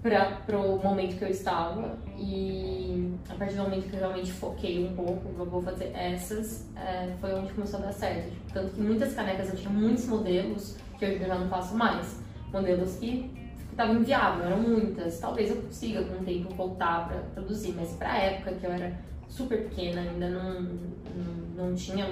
para 0.04 0.60
o 0.60 0.84
momento 0.84 1.18
que 1.18 1.24
eu 1.24 1.30
estava 1.30 1.98
e 2.18 3.14
a 3.30 3.36
partir 3.36 3.56
do 3.56 3.64
momento 3.64 3.90
que 3.90 3.96
eu 3.96 4.00
realmente 4.02 4.34
foquei 4.34 4.86
um 4.86 4.94
pouco, 4.94 5.46
vou 5.46 5.62
fazer 5.62 5.92
essas, 5.96 6.70
é, 6.76 7.14
foi 7.22 7.34
onde 7.34 7.54
começou 7.54 7.80
a 7.80 7.84
dar 7.84 7.94
certo. 7.94 8.34
Tanto 8.54 8.74
que 8.74 8.82
muitas 8.82 9.14
canecas 9.14 9.50
eu 9.50 9.56
tinha 9.56 9.70
muitos 9.70 10.06
modelos 10.06 10.78
que 11.00 11.06
eu 11.06 11.20
já 11.20 11.36
não 11.36 11.48
faço 11.48 11.76
mais. 11.76 12.20
Modelos 12.52 12.98
que 12.98 13.32
estava 13.72 13.94
inviável, 13.94 14.46
eram 14.46 14.60
muitas. 14.60 15.20
Talvez 15.20 15.50
eu 15.50 15.62
consiga 15.62 16.04
com 16.04 16.22
o 16.22 16.26
tempo 16.26 16.54
voltar 16.54 17.08
para 17.08 17.20
produzir, 17.34 17.74
mas 17.74 17.94
para 17.94 18.12
a 18.12 18.18
época 18.18 18.56
que 18.56 18.66
eu 18.66 18.72
era 18.72 18.94
super 19.30 19.70
pequena, 19.70 20.02
ainda 20.02 20.30
não, 20.30 20.62
não, 20.62 21.68
não 21.70 21.76
tinha 21.76 22.06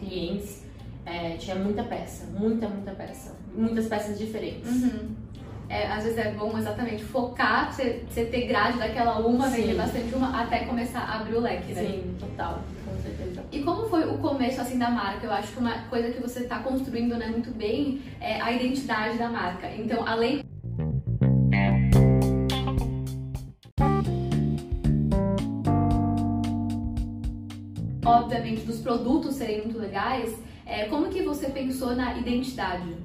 clientes, 0.00 0.64
é, 1.06 1.36
tinha 1.36 1.54
muita 1.54 1.84
peça, 1.84 2.26
muita, 2.26 2.68
muita 2.68 2.90
peça, 2.90 3.36
muitas 3.54 3.86
peças 3.86 4.18
diferentes. 4.18 4.68
Uhum. 4.68 5.25
É, 5.68 5.88
às 5.88 6.04
vezes 6.04 6.18
é 6.18 6.30
bom 6.30 6.56
exatamente 6.56 7.02
focar, 7.02 7.72
você, 7.72 8.04
você 8.08 8.24
ter 8.24 8.46
grade 8.46 8.78
daquela 8.78 9.18
uma, 9.18 9.48
vender 9.48 9.74
bastante 9.74 10.14
uma, 10.14 10.42
até 10.42 10.60
começar 10.60 11.00
a 11.00 11.20
abrir 11.20 11.34
o 11.34 11.40
leque, 11.40 11.72
né? 11.72 11.82
Sim, 11.82 12.16
total, 12.20 12.60
com 12.84 13.02
certeza. 13.02 13.44
E 13.50 13.62
como 13.62 13.88
foi 13.88 14.04
o 14.04 14.18
começo 14.18 14.60
assim 14.60 14.78
da 14.78 14.90
marca? 14.90 15.26
Eu 15.26 15.32
acho 15.32 15.52
que 15.52 15.58
uma 15.58 15.78
coisa 15.88 16.10
que 16.10 16.22
você 16.22 16.40
está 16.40 16.60
construindo 16.60 17.16
né, 17.16 17.26
muito 17.26 17.50
bem 17.50 18.00
é 18.20 18.40
a 18.40 18.52
identidade 18.52 19.18
da 19.18 19.28
marca. 19.28 19.68
Então, 19.76 20.06
além 20.06 20.40
obviamente 28.04 28.64
dos 28.64 28.78
produtos 28.78 29.34
serem 29.34 29.62
muito 29.62 29.78
legais, 29.78 30.32
é, 30.64 30.84
como 30.84 31.08
que 31.08 31.22
você 31.22 31.48
pensou 31.48 31.94
na 31.94 32.16
identidade? 32.16 32.96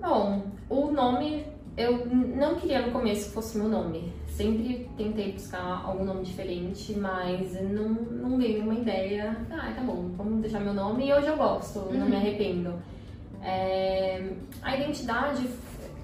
Bom, 0.00 0.55
o 0.68 0.90
nome 0.90 1.44
eu 1.76 2.06
não 2.06 2.54
queria 2.54 2.86
no 2.86 2.92
começo 2.92 3.26
que 3.26 3.34
fosse 3.34 3.58
meu 3.58 3.68
nome. 3.68 4.12
Sempre 4.28 4.88
tentei 4.96 5.32
buscar 5.32 5.82
algum 5.84 6.04
nome 6.04 6.24
diferente, 6.24 6.98
mas 6.98 7.52
não, 7.70 7.88
não 7.90 8.38
dei 8.38 8.60
uma 8.60 8.74
ideia. 8.74 9.36
Ah, 9.50 9.72
tá 9.74 9.82
bom, 9.82 10.10
vamos 10.16 10.40
deixar 10.40 10.60
meu 10.60 10.72
nome 10.72 11.06
e 11.06 11.12
hoje 11.12 11.26
eu 11.26 11.36
gosto, 11.36 11.80
uhum. 11.80 11.98
não 11.98 12.06
me 12.06 12.12
uhum. 12.12 12.18
arrependo. 12.18 12.74
É, 13.42 14.30
a 14.62 14.76
identidade, 14.76 15.48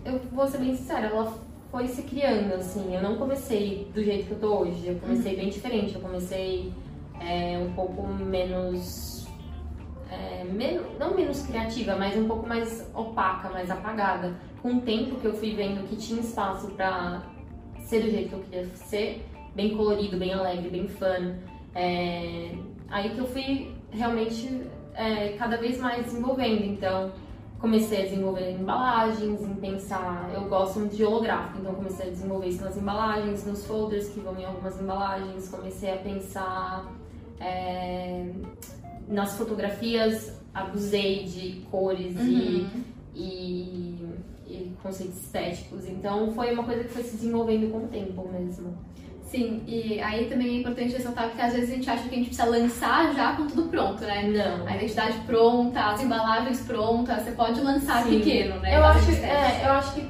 eu 0.05 0.21
vou 0.31 0.47
ser 0.47 0.59
bem 0.59 0.75
sincera, 0.77 1.07
ela 1.07 1.33
foi 1.71 1.89
se 1.89 2.03
criando, 2.03 2.55
assim. 2.55 2.95
Eu 2.95 3.03
não 3.03 3.17
comecei 3.17 3.91
do 3.95 4.05
jeito 4.05 4.27
que 4.27 4.33
eu 4.33 4.41
tô 4.41 4.59
hoje, 4.59 4.87
eu 4.87 4.97
comecei 4.97 5.33
uhum. 5.33 5.41
bem 5.41 5.49
diferente. 5.49 5.95
Eu 5.95 6.03
comecei 6.03 6.73
é, 7.19 7.59
um 7.59 7.73
pouco 7.73 8.07
menos 8.07 9.27
é, 10.11 10.45
menos, 10.45 10.87
não 10.99 11.15
menos 11.15 11.47
criativa, 11.47 11.97
mas 11.97 12.15
um 12.17 12.29
pouco 12.29 12.47
mais 12.47 12.87
opaca, 12.95 13.49
mais 13.49 13.71
apagada. 13.71 14.35
Com 14.63 14.77
o 14.77 14.81
tempo 14.81 15.17
que 15.17 15.25
eu 15.27 15.35
fui 15.35 15.55
vendo 15.55 15.87
que 15.89 15.97
tinha 15.97 16.21
espaço 16.21 16.69
para 16.69 17.23
ser 17.81 18.03
do 18.03 18.11
jeito 18.11 18.29
que 18.29 18.35
eu 18.35 18.41
queria 18.41 18.77
ser, 18.77 19.27
bem 19.55 19.77
colorido, 19.77 20.17
bem 20.17 20.33
alegre, 20.33 20.71
bem 20.71 20.89
fun, 20.89 21.35
é, 21.75 22.55
aí 22.89 23.11
que 23.11 23.19
eu 23.19 23.27
fui 23.27 23.75
realmente 23.91 24.63
é, 24.95 25.31
cada 25.31 25.57
vez 25.57 25.79
mais 25.79 26.05
desenvolvendo. 26.05 26.65
Então, 26.65 27.13
comecei 27.59 28.03
a 28.03 28.05
desenvolver 28.05 28.53
embalagens, 28.53 29.43
em 29.43 29.55
pensar, 29.55 30.31
eu 30.33 30.43
gosto 30.49 30.79
muito 30.79 30.97
de 30.97 31.05
holográfico, 31.05 31.59
então 31.59 31.75
comecei 31.75 32.07
a 32.07 32.11
desenvolver 32.11 32.49
isso 32.49 32.65
nas 32.65 32.77
embalagens, 32.77 33.45
nos 33.45 33.67
folders 33.67 34.09
que 34.09 34.21
vão 34.21 34.39
em 34.39 34.45
algumas 34.45 34.81
embalagens, 34.81 35.49
comecei 35.49 35.93
a 35.93 35.97
pensar 35.97 36.93
é, 37.41 38.31
nas 39.09 39.37
fotografias 39.37 40.41
abusei 40.55 41.25
de 41.25 41.63
cores 41.71 42.15
uhum. 42.17 42.29
e, 42.29 42.69
e, 43.15 44.09
e, 44.53 44.77
conceitos 44.83 45.17
estéticos. 45.23 45.89
Então 45.89 46.33
foi 46.33 46.53
uma 46.53 46.65
coisa 46.65 46.85
que 46.85 46.91
foi 46.91 47.03
se 47.03 47.17
desenvolvendo 47.17 47.71
com 47.71 47.79
o 47.79 47.89
tempo 47.89 48.29
mesmo. 48.29 48.77
Sim, 49.25 49.63
e 49.67 49.99
aí 49.99 50.27
também 50.27 50.57
é 50.57 50.61
importante 50.61 50.93
ressaltar 50.93 51.31
que 51.31 51.41
às 51.41 51.55
vezes 51.55 51.71
a 51.71 51.75
gente 51.75 51.89
acha 51.89 52.07
que 52.07 52.15
a 52.15 52.19
gente 52.19 52.27
precisa 52.27 52.47
lançar 52.47 53.15
já 53.15 53.35
com 53.35 53.47
tudo 53.47 53.71
pronto, 53.71 54.03
né? 54.03 54.25
Não. 54.25 54.67
A 54.67 54.77
identidade 54.77 55.19
pronta, 55.21 55.81
as 55.87 56.03
embalagens 56.03 56.61
prontas, 56.67 57.23
você 57.23 57.31
pode 57.31 57.59
lançar 57.63 58.05
Sim. 58.05 58.19
pequeno, 58.19 58.61
né? 58.61 58.77
Eu 58.77 58.85
acho, 58.85 59.11
é, 59.11 59.63
eu 59.65 59.73
acho 59.73 59.95
que 59.95 60.07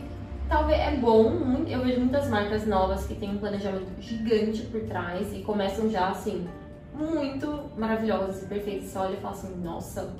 talvez 0.48 0.80
é 0.80 0.96
bom, 0.96 1.64
eu 1.68 1.80
vejo 1.84 2.00
muitas 2.00 2.28
marcas 2.28 2.66
novas 2.66 3.06
que 3.06 3.14
têm 3.14 3.30
um 3.30 3.38
planejamento 3.38 3.92
gigante 4.00 4.62
por 4.62 4.80
trás 4.82 5.32
e 5.32 5.38
começam 5.38 5.88
já 5.88 6.08
assim, 6.08 6.44
muito 6.92 7.70
maravilhosas 7.76 8.42
e 8.42 8.46
perfeitas. 8.46 8.88
Você 8.88 8.98
olha 8.98 9.14
e 9.14 9.20
fala 9.20 9.34
assim, 9.34 9.54
nossa, 9.62 10.12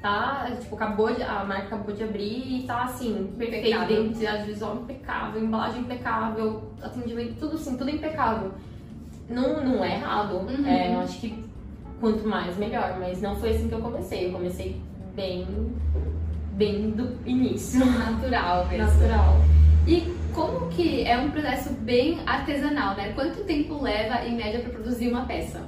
tá, 0.00 0.50
tipo, 0.60 0.74
acabou 0.74 1.12
de, 1.12 1.22
a 1.22 1.44
marca 1.44 1.74
acabou 1.74 1.94
de 1.94 2.04
abrir 2.04 2.60
e 2.60 2.66
tá 2.66 2.84
assim, 2.84 3.32
perfeito, 3.36 3.68
identidade 3.68 4.46
visual 4.46 4.76
impecável, 4.76 5.42
embalagem 5.42 5.80
impecável, 5.80 6.62
atendimento, 6.82 7.34
tudo 7.38 7.56
assim, 7.56 7.76
tudo 7.76 7.90
impecável. 7.90 8.52
Não, 9.28 9.64
não 9.64 9.84
é 9.84 9.96
errado, 9.96 10.36
uhum. 10.36 10.66
é, 10.66 10.94
eu 10.94 11.00
acho 11.00 11.20
que 11.20 11.46
quanto 12.00 12.26
mais 12.26 12.56
melhor, 12.56 12.96
mas 12.98 13.20
não 13.20 13.36
foi 13.36 13.50
assim 13.50 13.68
que 13.68 13.74
eu 13.74 13.80
comecei. 13.80 14.26
Eu 14.26 14.32
comecei 14.32 14.80
bem, 15.14 15.46
bem 16.52 16.90
do 16.90 17.16
início. 17.26 17.84
Natural 17.84 18.66
mesmo. 18.66 18.86
Natural. 18.86 19.40
E 19.86 20.14
como 20.34 20.68
que 20.68 21.04
é 21.04 21.16
um 21.18 21.30
processo 21.30 21.72
bem 21.72 22.20
artesanal, 22.26 22.94
né? 22.94 23.12
Quanto 23.14 23.44
tempo 23.44 23.82
leva 23.82 24.26
em 24.26 24.36
média 24.36 24.60
para 24.60 24.70
produzir 24.70 25.08
uma 25.08 25.24
peça? 25.24 25.62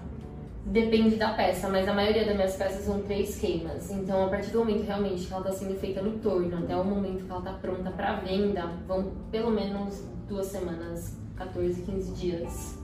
Depende 0.71 1.17
da 1.17 1.31
peça, 1.31 1.67
mas 1.71 1.89
a 1.89 1.95
maioria 1.95 2.27
das 2.27 2.35
minhas 2.35 2.57
peças 2.57 2.85
são 2.85 3.01
três 3.01 3.41
queimas. 3.41 3.91
Então, 3.91 4.27
a 4.27 4.29
partir 4.29 4.51
do 4.51 4.59
momento 4.59 4.85
realmente 4.85 5.27
que 5.27 5.33
ela 5.33 5.41
está 5.41 5.53
sendo 5.53 5.79
feita 5.81 6.03
no 6.03 6.19
torno, 6.19 6.59
até 6.59 6.77
o 6.77 6.85
momento 6.85 7.25
que 7.25 7.31
ela 7.31 7.41
está 7.41 7.53
pronta 7.55 7.91
para 7.91 8.17
venda, 8.17 8.67
vão 8.87 9.13
pelo 9.31 9.51
menos 9.51 10.05
duas 10.29 10.47
semanas, 10.47 11.17
14, 11.37 11.81
15 11.83 12.13
dias. 12.13 12.79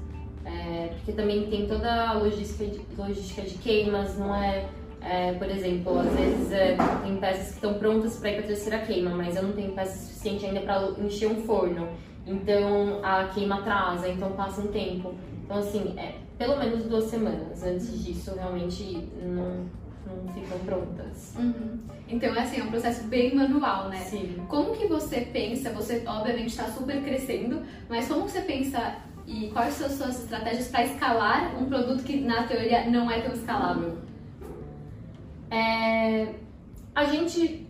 É, 0.47 0.89
porque 0.95 1.13
também 1.13 1.47
tem 1.51 1.67
toda 1.67 2.09
a 2.09 2.15
logística 2.15 2.65
de, 2.65 2.81
logística 2.97 3.43
de 3.43 3.55
queimas, 3.59 4.17
não 4.17 4.35
é, 4.35 4.67
é 5.03 5.33
por 5.35 5.51
exemplo, 5.51 5.99
às 5.99 6.13
vezes 6.15 6.53
é, 6.53 6.77
tem 7.03 7.17
peças 7.17 7.49
que 7.49 7.55
estão 7.55 7.75
prontas 7.75 8.17
para 8.17 8.31
ir 8.31 8.35
para 8.37 8.45
a 8.45 8.47
terceira 8.47 8.79
queima, 8.79 9.11
mas 9.11 9.37
eu 9.37 9.43
não 9.43 9.53
tenho 9.53 9.73
peça 9.73 10.07
suficiente 10.07 10.47
ainda 10.47 10.61
para 10.61 10.89
encher 11.05 11.29
um 11.29 11.43
forno. 11.43 11.89
Então 12.27 13.01
a 13.03 13.25
queima 13.25 13.57
atrasa, 13.57 14.09
então 14.09 14.33
passa 14.33 14.63
um 14.63 14.69
tempo. 14.69 15.15
Então, 15.45 15.59
assim, 15.59 15.95
é, 15.99 16.15
pelo 16.39 16.59
menos 16.59 16.85
duas 16.85 17.05
semanas. 17.05 17.63
Antes 17.63 18.05
disso, 18.05 18.35
realmente 18.35 19.09
não, 19.23 19.67
não 20.07 20.33
ficam 20.35 20.59
prontas. 20.61 21.35
Uhum. 21.37 21.79
Então, 22.09 22.35
é 22.35 22.41
assim, 22.41 22.61
é 22.61 22.65
um 22.65 22.71
processo 22.71 23.05
bem 23.05 23.35
manual, 23.35 23.89
né? 23.89 23.99
Sim. 23.99 24.45
Como 24.49 24.77
que 24.77 24.87
você 24.87 25.23
pensa, 25.23 25.71
você 25.71 26.03
obviamente 26.07 26.49
está 26.49 26.65
super 26.65 27.03
crescendo, 27.03 27.63
mas 27.89 28.09
como 28.09 28.29
você 28.29 28.43
pensa 28.43 28.97
e 29.27 29.49
quais 29.51 29.75
são 29.75 29.87
as 29.87 29.95
suas 29.95 30.23
estratégias 30.23 30.69
para 30.69 30.85
escalar 30.85 31.57
um 31.61 31.67
produto 31.67 32.03
que 32.03 32.21
na 32.21 32.43
teoria 32.45 32.91
não 32.91 33.11
é 33.11 33.21
tão 33.21 33.33
escalável? 33.33 33.99
É, 35.51 36.35
a 36.95 37.05
gente, 37.05 37.67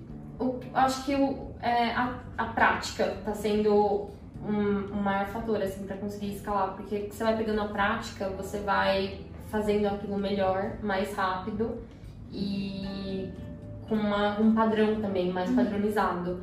acho 0.73 1.05
que 1.05 1.15
o, 1.15 1.53
é, 1.61 1.91
a, 1.93 2.19
a 2.37 2.45
prática 2.47 3.15
está 3.19 3.35
sendo 3.35 4.11
um, 4.47 4.97
um 4.97 5.03
maior 5.03 5.27
fator 5.27 5.61
assim 5.63 5.87
para 5.87 5.97
conseguir 5.97 6.35
escalar, 6.35 6.75
porque 6.75 7.09
você 7.11 7.25
vai 7.25 7.37
pegando 7.37 7.61
a 7.63 7.69
prática, 7.69 8.29
você 8.31 8.59
vai 8.59 9.21
fazendo 9.51 9.87
aquilo 9.87 10.19
melhor, 10.19 10.79
mais 10.83 11.15
rápido 11.15 11.79
e 12.33 13.29
com 13.89 13.95
uma, 13.95 14.39
um 14.41 14.55
padrão 14.55 15.01
também 15.01 15.31
mais 15.31 15.49
uhum. 15.51 15.57
padronizado. 15.57 16.41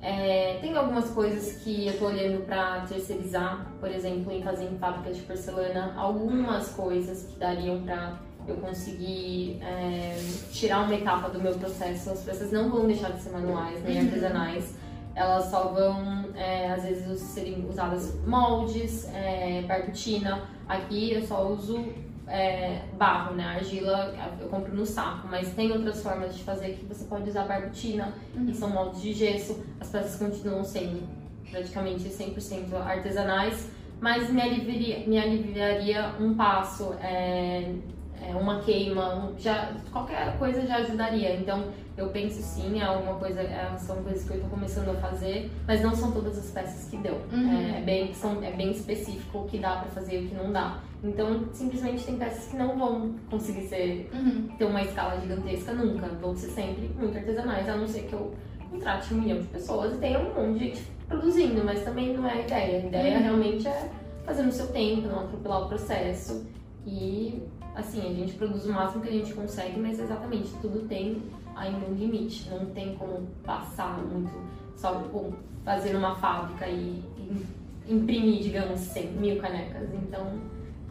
É, 0.00 0.58
tem 0.60 0.76
algumas 0.76 1.10
coisas 1.10 1.62
que 1.62 1.86
eu 1.86 1.98
tô 1.98 2.06
olhando 2.06 2.44
para 2.44 2.80
terceirizar, 2.82 3.66
por 3.80 3.90
exemplo, 3.90 4.30
em 4.32 4.42
fazer 4.42 4.64
em 4.64 4.78
fábricas 4.78 5.16
de 5.16 5.22
porcelana, 5.22 5.94
algumas 5.96 6.68
coisas 6.70 7.24
que 7.24 7.38
dariam 7.38 7.80
para 7.82 8.18
eu 8.46 8.56
conseguir 8.56 9.58
é, 9.62 10.18
tirar 10.52 10.82
uma 10.82 10.94
etapa 10.94 11.30
do 11.30 11.40
meu 11.40 11.54
processo. 11.54 12.10
As 12.10 12.22
peças 12.22 12.52
não 12.52 12.70
vão 12.70 12.86
deixar 12.86 13.12
de 13.12 13.22
ser 13.22 13.30
manuais 13.30 13.82
nem 13.82 13.98
uhum. 13.98 14.04
artesanais 14.06 14.83
elas 15.14 15.46
só 15.46 15.68
vão, 15.68 16.26
é, 16.34 16.72
às 16.72 16.82
vezes, 16.82 17.20
serem 17.20 17.66
usadas 17.68 18.18
moldes, 18.26 19.08
é, 19.14 19.62
barbutina. 19.62 20.42
Aqui 20.68 21.12
eu 21.12 21.22
só 21.22 21.46
uso 21.48 21.84
é, 22.26 22.82
barro, 22.96 23.34
né? 23.34 23.44
Argila 23.44 24.14
eu 24.40 24.48
compro 24.48 24.74
no 24.74 24.86
saco, 24.86 25.28
mas 25.30 25.54
tem 25.54 25.70
outras 25.72 26.02
formas 26.02 26.34
de 26.36 26.42
fazer 26.42 26.74
que 26.74 26.84
você 26.84 27.04
pode 27.04 27.28
usar 27.28 27.44
barbutina, 27.44 28.14
uhum. 28.34 28.48
e 28.48 28.54
são 28.54 28.70
moldes 28.70 29.02
de 29.02 29.12
gesso. 29.12 29.62
As 29.80 29.90
peças 29.90 30.16
continuam 30.16 30.64
sendo 30.64 31.06
praticamente 31.50 32.08
100% 32.08 32.74
artesanais, 32.74 33.70
mas 34.00 34.30
me 34.30 34.42
aliviaria, 34.42 35.06
me 35.06 35.18
aliviaria 35.18 36.14
um 36.18 36.34
passo, 36.34 36.94
é, 37.00 37.74
é, 38.22 38.34
uma 38.34 38.60
queima, 38.60 39.32
já, 39.38 39.72
qualquer 39.92 40.36
coisa 40.38 40.66
já 40.66 40.76
ajudaria. 40.76 41.36
Então, 41.36 41.64
eu 41.96 42.08
penso 42.08 42.40
sim, 42.42 42.80
é 42.80 42.84
alguma 42.84 43.14
coisa, 43.14 43.40
é, 43.40 43.76
são 43.78 44.02
coisas 44.02 44.24
que 44.24 44.30
eu 44.30 44.36
estou 44.36 44.50
começando 44.50 44.88
a 44.90 44.94
fazer, 44.94 45.50
mas 45.66 45.80
não 45.82 45.94
são 45.94 46.10
todas 46.10 46.36
as 46.38 46.50
peças 46.50 46.88
que 46.90 46.96
deu. 46.96 47.20
Uhum. 47.32 47.52
É, 47.52 47.78
é, 47.78 47.82
bem, 47.82 48.14
são, 48.14 48.42
é 48.42 48.52
bem 48.52 48.70
específico 48.70 49.38
o 49.38 49.44
que 49.44 49.58
dá 49.58 49.76
para 49.76 49.90
fazer 49.90 50.22
e 50.22 50.26
o 50.26 50.28
que 50.28 50.34
não 50.34 50.52
dá. 50.52 50.80
Então, 51.02 51.44
simplesmente 51.52 52.04
tem 52.04 52.16
peças 52.16 52.46
que 52.46 52.56
não 52.56 52.78
vão 52.78 53.14
conseguir 53.30 53.66
ser, 53.66 54.10
uhum. 54.12 54.48
ter 54.56 54.64
uma 54.64 54.82
escala 54.82 55.20
gigantesca 55.20 55.72
nunca. 55.72 56.08
Vão 56.20 56.34
ser 56.34 56.48
sempre 56.48 56.90
muito 56.98 57.16
artesanais, 57.16 57.68
a 57.68 57.76
não 57.76 57.86
ser 57.86 58.04
que 58.04 58.14
eu 58.14 58.34
contrate 58.70 59.14
um 59.14 59.18
milhão 59.18 59.40
de 59.40 59.46
pessoas 59.48 59.94
e 59.94 59.98
tenha 59.98 60.18
um 60.18 60.34
monte 60.34 60.58
de 60.58 60.64
gente 60.64 60.82
produzindo, 61.06 61.62
mas 61.64 61.84
também 61.84 62.16
não 62.16 62.26
é 62.26 62.32
a 62.32 62.40
ideia. 62.40 62.82
A 62.82 62.86
ideia 62.86 63.16
uhum. 63.16 63.22
realmente 63.22 63.68
é 63.68 63.90
fazer 64.24 64.42
no 64.42 64.52
seu 64.52 64.66
tempo, 64.68 65.06
não 65.06 65.20
atropelar 65.20 65.62
o 65.64 65.68
processo. 65.68 66.46
E, 66.86 67.42
assim, 67.74 68.00
a 68.00 68.14
gente 68.14 68.34
produz 68.34 68.66
o 68.66 68.72
máximo 68.72 69.02
que 69.02 69.08
a 69.08 69.12
gente 69.12 69.32
consegue, 69.32 69.78
mas 69.78 69.98
exatamente 69.98 70.50
tudo 70.60 70.86
tem 70.88 71.22
ainda 71.56 71.86
um 71.86 71.94
limite. 71.94 72.48
Não 72.50 72.66
tem 72.66 72.94
como 72.96 73.26
passar 73.44 73.98
muito 73.98 74.32
só 74.76 74.94
com 74.94 75.32
fazer 75.64 75.96
uma 75.96 76.14
fábrica 76.16 76.68
e, 76.68 77.02
e 77.18 77.46
imprimir, 77.88 78.42
digamos, 78.42 78.80
100 78.80 79.06
mil 79.12 79.36
canecas. 79.40 79.88
Então, 79.94 80.38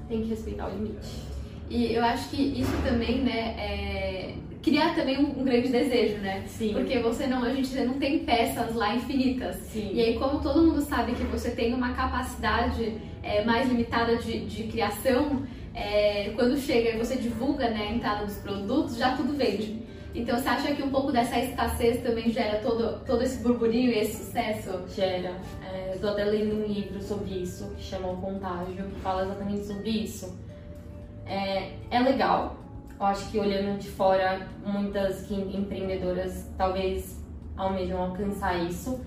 tem 0.08 0.22
que 0.22 0.30
respeitar 0.30 0.68
o 0.68 0.72
limite. 0.72 1.34
E 1.70 1.94
eu 1.94 2.04
acho 2.04 2.30
que 2.30 2.42
isso 2.42 2.76
também, 2.84 3.24
né, 3.24 3.56
é... 3.58 4.36
criar 4.62 4.94
também 4.96 5.18
um, 5.18 5.40
um, 5.40 5.44
grande 5.44 5.70
desejo, 5.70 6.18
né? 6.18 6.44
Sim. 6.48 6.74
Porque 6.74 7.00
você 7.00 7.28
não, 7.28 7.44
a 7.44 7.54
gente 7.54 7.74
não 7.82 7.96
tem 7.96 8.20
peças 8.20 8.76
lá 8.76 8.96
infinitas. 8.96 9.56
Sim. 9.56 9.92
E 9.94 10.02
aí, 10.02 10.20
como 10.20 10.42
todo 10.42 10.62
mundo 10.62 10.82
sabe 10.82 11.14
que 11.14 11.24
você 11.24 11.52
tem 11.52 11.74
uma 11.74 11.94
capacidade 11.94 12.96
é, 13.22 13.44
mais 13.44 13.70
limitada 13.70 14.18
de, 14.18 14.46
de 14.46 14.64
criação, 14.64 15.44
é, 15.74 16.30
quando 16.36 16.58
chega 16.58 16.92
e 16.92 16.98
você 16.98 17.16
divulga 17.16 17.70
né, 17.70 17.88
a 17.90 17.92
entrada 17.92 18.26
dos 18.26 18.38
produtos, 18.38 18.98
já 18.98 19.16
tudo 19.16 19.36
vende. 19.36 19.84
Então 20.16 20.38
você 20.38 20.48
acha 20.48 20.76
que 20.76 20.84
um 20.84 20.92
pouco 20.92 21.12
dessa 21.12 21.40
escassez 21.40 22.04
também 22.04 22.30
gera 22.30 22.60
todo, 22.60 23.04
todo 23.04 23.24
esse 23.24 23.42
burburinho 23.42 23.92
e 23.92 23.98
esse 23.98 24.24
sucesso? 24.24 24.84
Gera. 24.96 25.36
É, 25.72 25.96
eu 25.96 26.00
tô 26.00 26.10
até 26.10 26.24
lendo 26.24 26.64
um 26.64 26.68
livro 26.68 27.02
sobre 27.02 27.42
isso, 27.42 27.74
que 27.76 27.84
chama 27.84 28.12
O 28.12 28.18
Contágio, 28.18 28.86
que 28.90 29.00
fala 29.02 29.24
exatamente 29.24 29.66
sobre 29.66 29.90
isso. 29.90 30.38
É, 31.26 31.72
é 31.90 32.00
legal, 32.00 32.58
eu 33.00 33.06
acho 33.06 33.30
que 33.32 33.40
olhando 33.40 33.80
de 33.80 33.90
fora, 33.90 34.48
muitas 34.64 35.30
empreendedoras 35.32 36.48
talvez 36.58 37.24
almejam 37.58 38.02
alcançar 38.02 38.64
isso, 38.64 39.04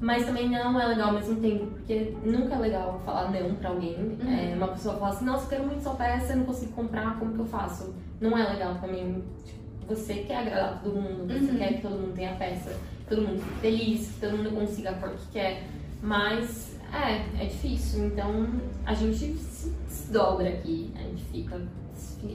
mas 0.00 0.24
também 0.24 0.48
não 0.48 0.80
é 0.80 0.86
legal 0.86 1.08
ao 1.08 1.14
mesmo 1.14 1.40
tempo, 1.40 1.66
porque 1.66 2.14
nunca 2.24 2.54
é 2.54 2.58
legal 2.58 3.00
falar 3.04 3.30
não 3.30 3.54
pra 3.56 3.70
alguém. 3.70 3.96
Uhum. 3.96 4.32
É, 4.32 4.54
uma 4.54 4.68
pessoa 4.68 4.94
fala 4.96 5.12
assim, 5.12 5.24
nossa, 5.24 5.44
eu 5.44 5.48
quero 5.48 5.66
muito 5.66 5.82
sua 5.82 5.94
peça, 5.94 6.32
eu 6.32 6.36
não 6.36 6.44
consigo 6.44 6.72
comprar, 6.72 7.18
como 7.18 7.32
que 7.32 7.40
eu 7.40 7.46
faço? 7.46 7.94
Não 8.20 8.38
é 8.38 8.48
legal 8.48 8.76
também. 8.76 9.24
Tipo, 9.44 9.58
você 9.88 10.14
quer 10.14 10.36
agradar 10.36 10.80
todo 10.82 11.00
mundo, 11.00 11.26
você 11.26 11.50
uhum. 11.50 11.58
quer 11.58 11.74
que 11.74 11.82
todo 11.82 11.92
mundo 11.92 12.14
tenha 12.14 12.36
peça, 12.36 12.70
que 12.70 13.14
todo 13.14 13.22
mundo 13.22 13.42
fique 13.42 13.60
feliz, 13.60 14.08
que 14.12 14.20
todo 14.20 14.36
mundo 14.36 14.50
consiga 14.54 14.90
a 14.90 14.94
cor 14.94 15.10
que 15.10 15.26
quer. 15.32 15.64
Mas 16.00 16.78
é, 16.92 17.42
é 17.42 17.46
difícil. 17.46 18.06
Então 18.06 18.46
a 18.86 18.94
gente 18.94 19.36
se 19.36 19.70
desdobra 19.88 20.48
aqui, 20.48 20.92
a 20.94 21.02
gente 21.02 21.24
fica. 21.24 21.60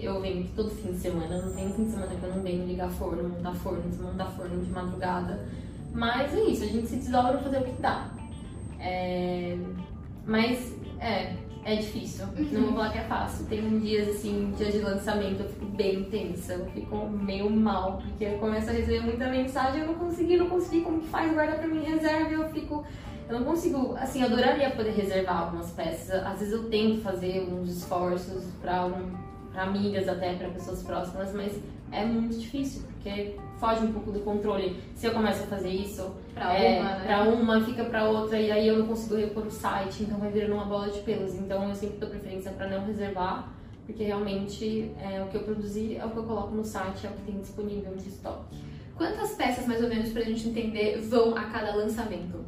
Eu 0.01 0.21
venho 0.21 0.47
todo 0.55 0.69
fim 0.69 0.93
de 0.93 0.97
semana, 0.97 1.41
não 1.41 1.53
tem 1.53 1.71
fim 1.73 1.85
de 1.85 1.91
semana 1.91 2.15
que 2.15 2.23
eu 2.23 2.33
não 2.33 2.41
venho 2.41 2.65
ligar 2.65 2.89
forno, 2.89 3.27
montar 3.27 3.53
forno, 3.53 3.81
desmontar 3.81 4.31
forno 4.31 4.63
de 4.63 4.71
madrugada 4.71 5.45
mas 5.93 6.33
é 6.33 6.41
isso, 6.43 6.63
a 6.63 6.67
gente 6.67 6.87
se 6.87 6.95
desdobra 6.97 7.33
pra 7.33 7.43
fazer 7.43 7.59
o 7.59 7.63
que 7.63 7.81
dá. 7.81 8.09
É... 8.79 9.57
Mas 10.25 10.73
é, 10.99 11.35
é 11.65 11.75
difícil. 11.75 12.25
Uhum. 12.25 12.47
Não 12.51 12.61
vou 12.61 12.73
falar 12.73 12.91
que 12.91 12.97
é 12.97 13.03
fácil. 13.03 13.45
Tem 13.45 13.79
dias 13.79 14.09
assim, 14.09 14.53
dias 14.57 14.73
de 14.73 14.79
lançamento, 14.79 15.41
eu 15.41 15.49
fico 15.49 15.65
bem 15.65 16.03
tensa, 16.05 16.53
eu 16.53 16.65
fico 16.67 17.07
meio 17.07 17.49
mal, 17.49 18.01
porque 18.01 18.25
eu 18.25 18.37
começo 18.39 18.69
a 18.69 18.73
receber 18.73 19.01
muita 19.01 19.27
mensagem, 19.29 19.81
eu 19.81 19.87
não 19.87 19.95
consegui, 19.95 20.37
não 20.37 20.49
consegui, 20.49 20.81
como 20.81 20.99
que 20.99 21.07
faz, 21.07 21.33
guarda 21.33 21.57
pra 21.57 21.67
mim, 21.67 21.83
reserva, 21.83 22.31
eu 22.31 22.49
fico. 22.49 22.85
Eu 23.29 23.39
não 23.39 23.45
consigo, 23.45 23.95
assim, 23.97 24.19
eu 24.19 24.27
adoraria 24.27 24.69
poder 24.71 24.91
reservar 24.91 25.43
algumas 25.43 25.71
peças. 25.71 26.23
Às 26.25 26.39
vezes 26.39 26.53
eu 26.53 26.69
tento 26.69 27.01
fazer 27.01 27.41
uns 27.41 27.77
esforços 27.77 28.43
pra, 28.61 28.85
um, 28.85 29.15
pra 29.51 29.63
amigas 29.63 30.09
até, 30.09 30.33
pra 30.33 30.49
pessoas 30.49 30.83
próximas, 30.83 31.33
mas 31.33 31.57
é 31.91 32.03
muito 32.03 32.37
difícil, 32.37 32.81
porque 32.81 33.35
foge 33.59 33.85
um 33.85 33.91
pouco 33.91 34.11
do 34.11 34.19
controle. 34.19 34.81
Se 34.95 35.07
eu 35.07 35.13
começo 35.13 35.43
a 35.43 35.47
fazer 35.47 35.69
isso 35.69 36.15
pra, 36.33 36.53
é, 36.53 36.79
uma, 36.79 36.89
né? 36.89 37.03
pra 37.05 37.23
uma, 37.23 37.61
fica 37.61 37.85
pra 37.85 38.09
outra, 38.09 38.37
e 38.37 38.51
aí 38.51 38.67
eu 38.67 38.79
não 38.79 38.87
consigo 38.87 39.15
repor 39.15 39.45
o 39.45 39.51
site, 39.51 40.03
então 40.03 40.17
vai 40.17 40.31
virando 40.31 40.53
uma 40.53 40.65
bola 40.65 40.89
de 40.89 40.99
pelos. 40.99 41.35
Então 41.35 41.67
eu 41.69 41.75
sempre 41.75 41.97
dou 41.97 42.09
preferência 42.09 42.51
para 42.51 42.67
não 42.67 42.85
reservar, 42.85 43.49
porque 43.85 44.03
realmente 44.03 44.91
é, 44.99 45.21
o 45.21 45.27
que 45.27 45.37
eu 45.37 45.43
produzir 45.43 45.97
é 45.97 46.05
o 46.05 46.09
que 46.09 46.17
eu 46.17 46.23
coloco 46.23 46.55
no 46.55 46.63
site, 46.63 47.05
é 47.05 47.09
o 47.09 47.13
que 47.13 47.21
tem 47.23 47.39
disponível 47.39 47.93
de 47.95 48.09
estoque. 48.09 48.57
Quantas 48.95 49.31
peças, 49.31 49.65
mais 49.65 49.81
ou 49.81 49.89
menos, 49.89 50.11
pra 50.11 50.21
gente 50.21 50.47
entender, 50.47 50.99
vão 51.01 51.35
a 51.35 51.45
cada 51.45 51.75
lançamento? 51.75 52.45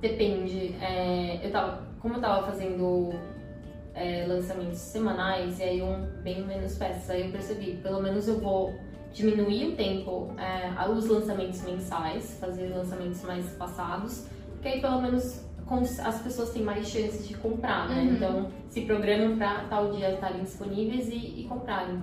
Depende. 0.00 0.74
É, 0.80 1.40
eu 1.44 1.50
tava, 1.50 1.82
como 2.00 2.14
eu 2.14 2.20
tava 2.20 2.46
fazendo 2.46 3.10
é, 3.94 4.24
lançamentos 4.26 4.78
semanais, 4.78 5.58
e 5.60 5.62
aí 5.62 5.82
um 5.82 6.06
bem 6.22 6.44
menos 6.44 6.76
peças. 6.76 7.10
Aí 7.10 7.26
eu 7.26 7.32
percebi, 7.32 7.78
pelo 7.82 8.02
menos 8.02 8.26
eu 8.28 8.38
vou 8.38 8.74
diminuir 9.14 9.68
o 9.68 9.76
tempo 9.76 10.34
é, 10.36 10.90
os 10.90 11.06
lançamentos 11.06 11.62
mensais, 11.62 12.36
fazer 12.38 12.68
lançamentos 12.74 13.22
mais 13.22 13.48
passados, 13.52 14.26
porque 14.50 14.68
aí 14.68 14.80
pelo 14.80 15.00
menos 15.00 15.42
as 16.04 16.20
pessoas 16.20 16.50
têm 16.50 16.62
mais 16.62 16.86
chances 16.86 17.26
de 17.26 17.34
comprar, 17.34 17.88
né? 17.88 18.02
Uhum. 18.02 18.14
Então 18.14 18.50
se 18.68 18.82
programam 18.82 19.38
para 19.38 19.64
tal 19.64 19.92
dia 19.92 20.12
estarem 20.12 20.42
disponíveis 20.42 21.08
e, 21.08 21.40
e 21.40 21.46
comprarem. 21.48 22.02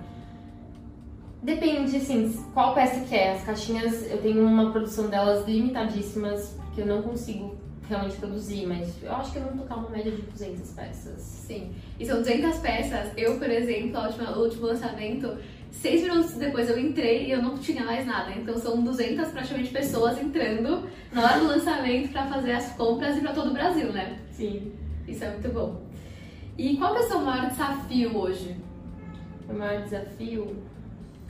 Depende, 1.42 1.96
assim, 1.96 2.32
qual 2.54 2.74
peça 2.74 3.00
que 3.00 3.14
é. 3.14 3.32
As 3.32 3.44
caixinhas, 3.44 4.10
eu 4.10 4.18
tenho 4.22 4.44
uma 4.46 4.70
produção 4.70 5.08
delas 5.08 5.46
limitadíssimas, 5.46 6.56
que 6.74 6.80
eu 6.80 6.86
não 6.86 7.02
consigo 7.02 7.56
realmente 7.88 8.16
produzir, 8.16 8.66
mas 8.66 9.02
eu 9.02 9.12
acho 9.12 9.32
que 9.32 9.38
eu 9.38 9.42
vou 9.42 9.58
tocar 9.58 9.76
uma 9.76 9.90
média 9.90 10.10
de 10.12 10.22
200 10.22 10.70
peças. 10.70 11.20
Sim, 11.20 11.72
e 11.98 12.06
são 12.06 12.18
200 12.18 12.58
peças. 12.58 13.12
Eu, 13.16 13.38
por 13.38 13.50
exemplo, 13.50 14.00
o 14.00 14.40
último 14.40 14.66
lançamento, 14.66 15.36
seis 15.72 16.02
minutos 16.02 16.34
depois 16.34 16.68
eu 16.68 16.78
entrei 16.78 17.26
e 17.26 17.30
eu 17.32 17.42
não 17.42 17.58
tinha 17.58 17.82
mais 17.84 18.06
nada. 18.06 18.30
Então 18.32 18.56
são 18.56 18.82
200 18.82 19.28
praticamente 19.30 19.70
pessoas 19.70 20.20
entrando 20.20 20.88
na 21.12 21.22
hora 21.22 21.40
do 21.40 21.46
lançamento 21.46 22.12
para 22.12 22.26
fazer 22.26 22.52
as 22.52 22.72
compras 22.74 23.16
e 23.16 23.20
para 23.20 23.32
todo 23.32 23.50
o 23.50 23.54
Brasil, 23.54 23.92
né? 23.92 24.18
Sim. 24.30 24.72
Isso 25.08 25.24
é 25.24 25.30
muito 25.30 25.48
bom. 25.48 25.82
E 26.56 26.76
qual 26.76 26.94
é 26.96 27.00
o 27.00 27.02
seu 27.02 27.20
maior 27.20 27.48
desafio 27.48 28.16
hoje? 28.16 28.56
O 29.48 29.54
maior 29.54 29.82
desafio? 29.82 30.56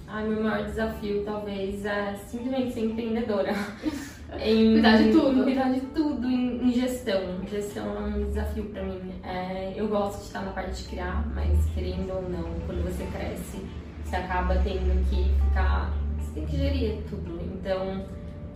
Ai, 0.07 0.29
meu 0.29 0.43
maior 0.43 0.67
desafio 0.67 1.23
talvez 1.25 1.85
é 1.87 2.15
simplesmente 2.27 2.75
ser 2.75 2.85
empreendedora. 2.85 3.55
em 4.39 4.73
cuidar 4.73 4.99
de 4.99 5.13
tudo. 5.13 5.45
Cuidar 5.45 5.73
de 5.73 5.81
tudo 5.81 6.29
em, 6.29 6.69
em 6.69 6.73
gestão. 6.73 7.41
Gestão 7.49 7.97
é 7.97 8.01
um 8.01 8.29
desafio 8.29 8.65
para 8.65 8.83
mim. 8.83 9.15
É, 9.23 9.73
eu 9.75 9.89
gosto 9.89 10.19
de 10.19 10.25
estar 10.27 10.43
na 10.43 10.51
parte 10.51 10.83
de 10.83 10.89
criar, 10.89 11.27
mas 11.35 11.59
querendo 11.75 12.13
ou 12.13 12.29
não, 12.29 12.45
quando 12.67 12.83
você 12.85 13.07
cresce, 13.07 13.59
você 14.05 14.17
acaba 14.17 14.57
tendo 14.57 15.09
que 15.09 15.33
ficar. 15.45 15.93
Você 16.19 16.33
tem 16.33 16.47
que 16.47 16.57
gerir 16.57 17.03
tudo. 17.09 17.41
Então, 17.55 18.05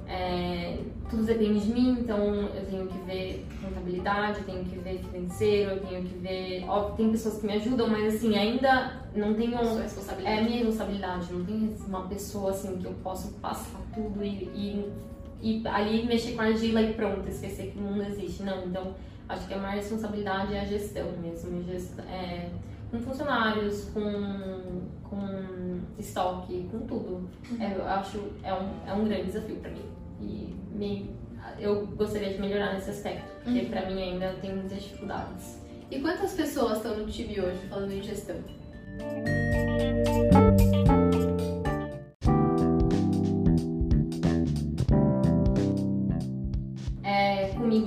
é, 0.08 0.78
tudo 1.10 1.24
depende 1.24 1.60
de 1.60 1.72
mim, 1.72 1.98
então 2.00 2.18
eu 2.18 2.66
tenho 2.66 2.86
que 2.86 2.98
ver 2.98 3.46
contabilidade, 3.62 4.38
eu 4.38 4.44
tenho 4.44 4.64
que 4.64 4.78
ver 4.78 4.98
financeiro, 4.98 5.70
eu 5.72 5.80
tenho 5.80 6.02
que 6.04 6.18
ver. 6.18 6.64
Óbvio, 6.68 6.96
tem 6.96 7.10
pessoas 7.10 7.40
que 7.40 7.46
me 7.46 7.52
ajudam, 7.54 7.88
mas 7.88 8.14
assim, 8.14 8.36
ainda 8.36 9.02
não 9.14 9.34
tenho. 9.34 9.58
Sua 9.58 9.82
responsabilidade. 9.82 10.38
É 10.38 10.42
minha 10.42 10.56
responsabilidade, 10.58 11.32
não 11.32 11.44
tem 11.44 11.76
uma 11.86 12.02
pessoa 12.02 12.50
assim 12.50 12.76
que 12.76 12.86
eu 12.86 12.92
possa 13.02 13.32
passar 13.40 13.80
tudo 13.94 14.24
e, 14.24 14.44
e 14.54 14.92
e 15.40 15.62
ali 15.66 16.06
mexer 16.06 16.32
com 16.32 16.42
a 16.42 16.46
argila 16.46 16.80
e 16.80 16.94
pronto, 16.94 17.28
esquecer 17.28 17.70
que 17.70 17.78
o 17.78 17.82
mundo 17.82 18.02
existe. 18.02 18.42
Não, 18.42 18.64
então 18.66 18.94
acho 19.28 19.46
que 19.46 19.54
a 19.54 19.58
maior 19.58 19.76
responsabilidade 19.76 20.54
é 20.54 20.60
a 20.60 20.64
gestão 20.64 21.06
mesmo, 21.20 21.64
é, 22.08 22.48
com 22.96 23.02
funcionários, 23.02 23.90
com, 23.90 24.82
com 25.02 25.80
estoque, 25.98 26.68
com 26.70 26.80
tudo. 26.80 27.28
Uhum. 27.50 27.60
É, 27.62 27.74
eu 27.76 27.84
acho 27.84 28.18
é 28.42 28.54
um, 28.54 28.70
é 28.86 28.92
um 28.92 29.04
grande 29.04 29.26
desafio 29.26 29.56
para 29.56 29.70
mim. 29.70 29.84
E 30.20 30.54
me, 30.72 31.10
eu 31.58 31.86
gostaria 31.88 32.32
de 32.32 32.40
melhorar 32.40 32.74
nesse 32.74 32.90
aspecto, 32.90 33.30
porque 33.42 33.60
uhum. 33.60 33.68
para 33.68 33.86
mim 33.90 34.02
ainda 34.02 34.32
tem 34.40 34.54
muitas 34.54 34.82
dificuldades. 34.82 35.60
E 35.90 36.00
quantas 36.00 36.32
pessoas 36.32 36.78
estão 36.78 36.96
no 36.96 37.06
time 37.06 37.40
hoje 37.40 37.58
falando 37.68 37.92
em 37.92 38.02
gestão? 38.02 38.36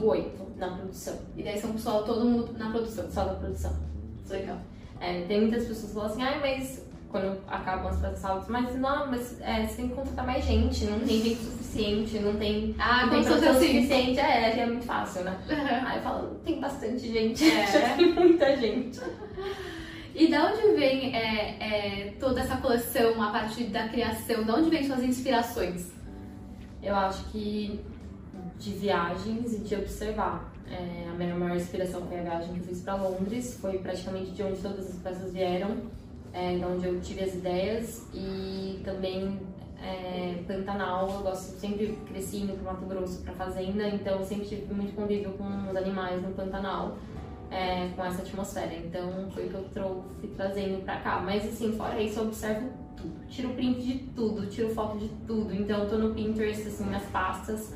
oito 0.02 0.48
na 0.58 0.70
produção. 0.70 1.16
E 1.36 1.44
daí 1.44 1.60
são 1.60 1.78
só 1.78 2.02
todo 2.04 2.26
mundo 2.26 2.58
na 2.58 2.72
produção? 2.72 3.12
Só 3.12 3.26
na 3.26 3.34
produção. 3.36 3.74
Legal. 4.30 4.58
É, 5.00 5.22
tem 5.22 5.42
muitas 5.42 5.66
pessoas 5.66 5.88
que 5.88 5.94
falam 5.94 6.10
assim, 6.10 6.24
ah, 6.24 6.40
mas 6.42 6.90
quando 7.10 7.40
acabam 7.48 7.88
as 7.88 8.00
peças 8.00 8.48
mas 8.48 8.76
não, 8.76 9.08
mas 9.08 9.42
é, 9.42 9.66
você 9.66 9.78
tem 9.78 9.90
que 9.90 9.96
contratar 9.96 10.26
mais 10.26 10.46
gente, 10.46 10.86
não 10.86 11.00
tem 11.00 11.22
gente 11.22 11.42
suficiente, 11.42 12.20
não 12.20 12.36
tem, 12.36 12.76
ah, 12.78 13.06
não 13.06 13.10
tem 13.10 13.20
assim. 13.20 13.54
suficiente, 13.54 14.20
é, 14.20 14.60
é 14.60 14.66
muito 14.66 14.86
fácil, 14.86 15.24
né? 15.24 15.38
Uhum. 15.50 15.88
Aí 15.88 15.98
eu 15.98 16.04
falo, 16.04 16.36
tem 16.46 16.60
bastante 16.60 17.12
gente, 17.12 17.50
é. 17.50 17.96
tem 17.98 18.14
muita 18.14 18.56
gente. 18.58 19.00
E 20.14 20.28
de 20.28 20.38
onde 20.38 20.76
vem 20.76 21.16
é, 21.16 21.58
é, 21.60 22.14
toda 22.20 22.42
essa 22.42 22.58
coleção, 22.58 23.22
a 23.22 23.32
partir 23.32 23.66
da 23.66 23.88
criação, 23.88 24.44
de 24.44 24.52
onde 24.52 24.70
vem 24.70 24.84
suas 24.86 25.04
inspirações? 25.04 25.92
Eu 26.82 26.96
acho 26.96 27.24
que 27.32 27.80
de 28.58 28.72
viagens 28.72 29.54
e 29.54 29.60
de 29.60 29.76
observar. 29.76 30.54
É, 30.72 31.10
a 31.10 31.14
minha 31.14 31.36
maior 31.36 31.56
inspiração 31.56 32.06
foi 32.08 32.20
a 32.20 32.24
viagem 32.24 32.54
que 32.54 32.60
eu 32.60 32.66
fiz 32.66 32.82
para 32.82 32.96
Londres, 32.96 33.58
foi 33.60 33.80
praticamente 33.80 34.32
de 34.32 34.44
onde 34.44 34.62
todas 34.62 34.88
as 34.90 34.96
peças 34.98 35.34
vieram, 35.34 35.78
é, 36.32 36.58
de 36.58 36.64
onde 36.64 36.86
eu 36.86 37.02
tive 37.02 37.24
as 37.24 37.34
ideias 37.34 38.06
e 38.14 38.80
também 38.84 39.40
é, 39.82 40.44
Pantanal, 40.48 41.10
eu 41.10 41.22
gosto, 41.22 41.58
sempre 41.60 41.98
cresci 42.08 42.38
indo 42.38 42.54
para 42.54 42.74
Mato 42.74 42.86
Grosso, 42.86 43.22
para 43.24 43.34
fazenda, 43.34 43.88
então 43.88 44.24
sempre 44.24 44.48
tive 44.48 44.74
muito 44.74 44.94
convívio 44.96 45.32
com 45.32 45.70
os 45.70 45.76
animais 45.76 46.22
no 46.22 46.32
Pantanal. 46.32 46.98
É, 47.52 47.88
com 47.96 48.06
essa 48.06 48.22
atmosfera, 48.22 48.76
então 48.76 49.28
foi 49.32 49.48
o 49.48 49.50
que 49.50 49.56
eu 49.56 49.64
trouxe, 49.74 50.28
trazendo 50.38 50.86
para 50.86 50.98
cá. 51.00 51.20
Mas 51.20 51.44
assim, 51.48 51.72
fora 51.76 52.00
isso, 52.00 52.20
eu 52.20 52.28
observo 52.28 52.70
tudo, 52.96 53.28
tiro 53.28 53.50
print 53.56 53.82
de 53.82 53.98
tudo, 54.14 54.46
tiro 54.46 54.70
foto 54.70 55.00
de 55.00 55.10
tudo. 55.26 55.52
Então, 55.52 55.80
eu 55.80 55.90
tô 55.90 55.98
no 55.98 56.14
Pinterest, 56.14 56.68
assim, 56.68 56.88
nas 56.88 57.04
pastas, 57.06 57.74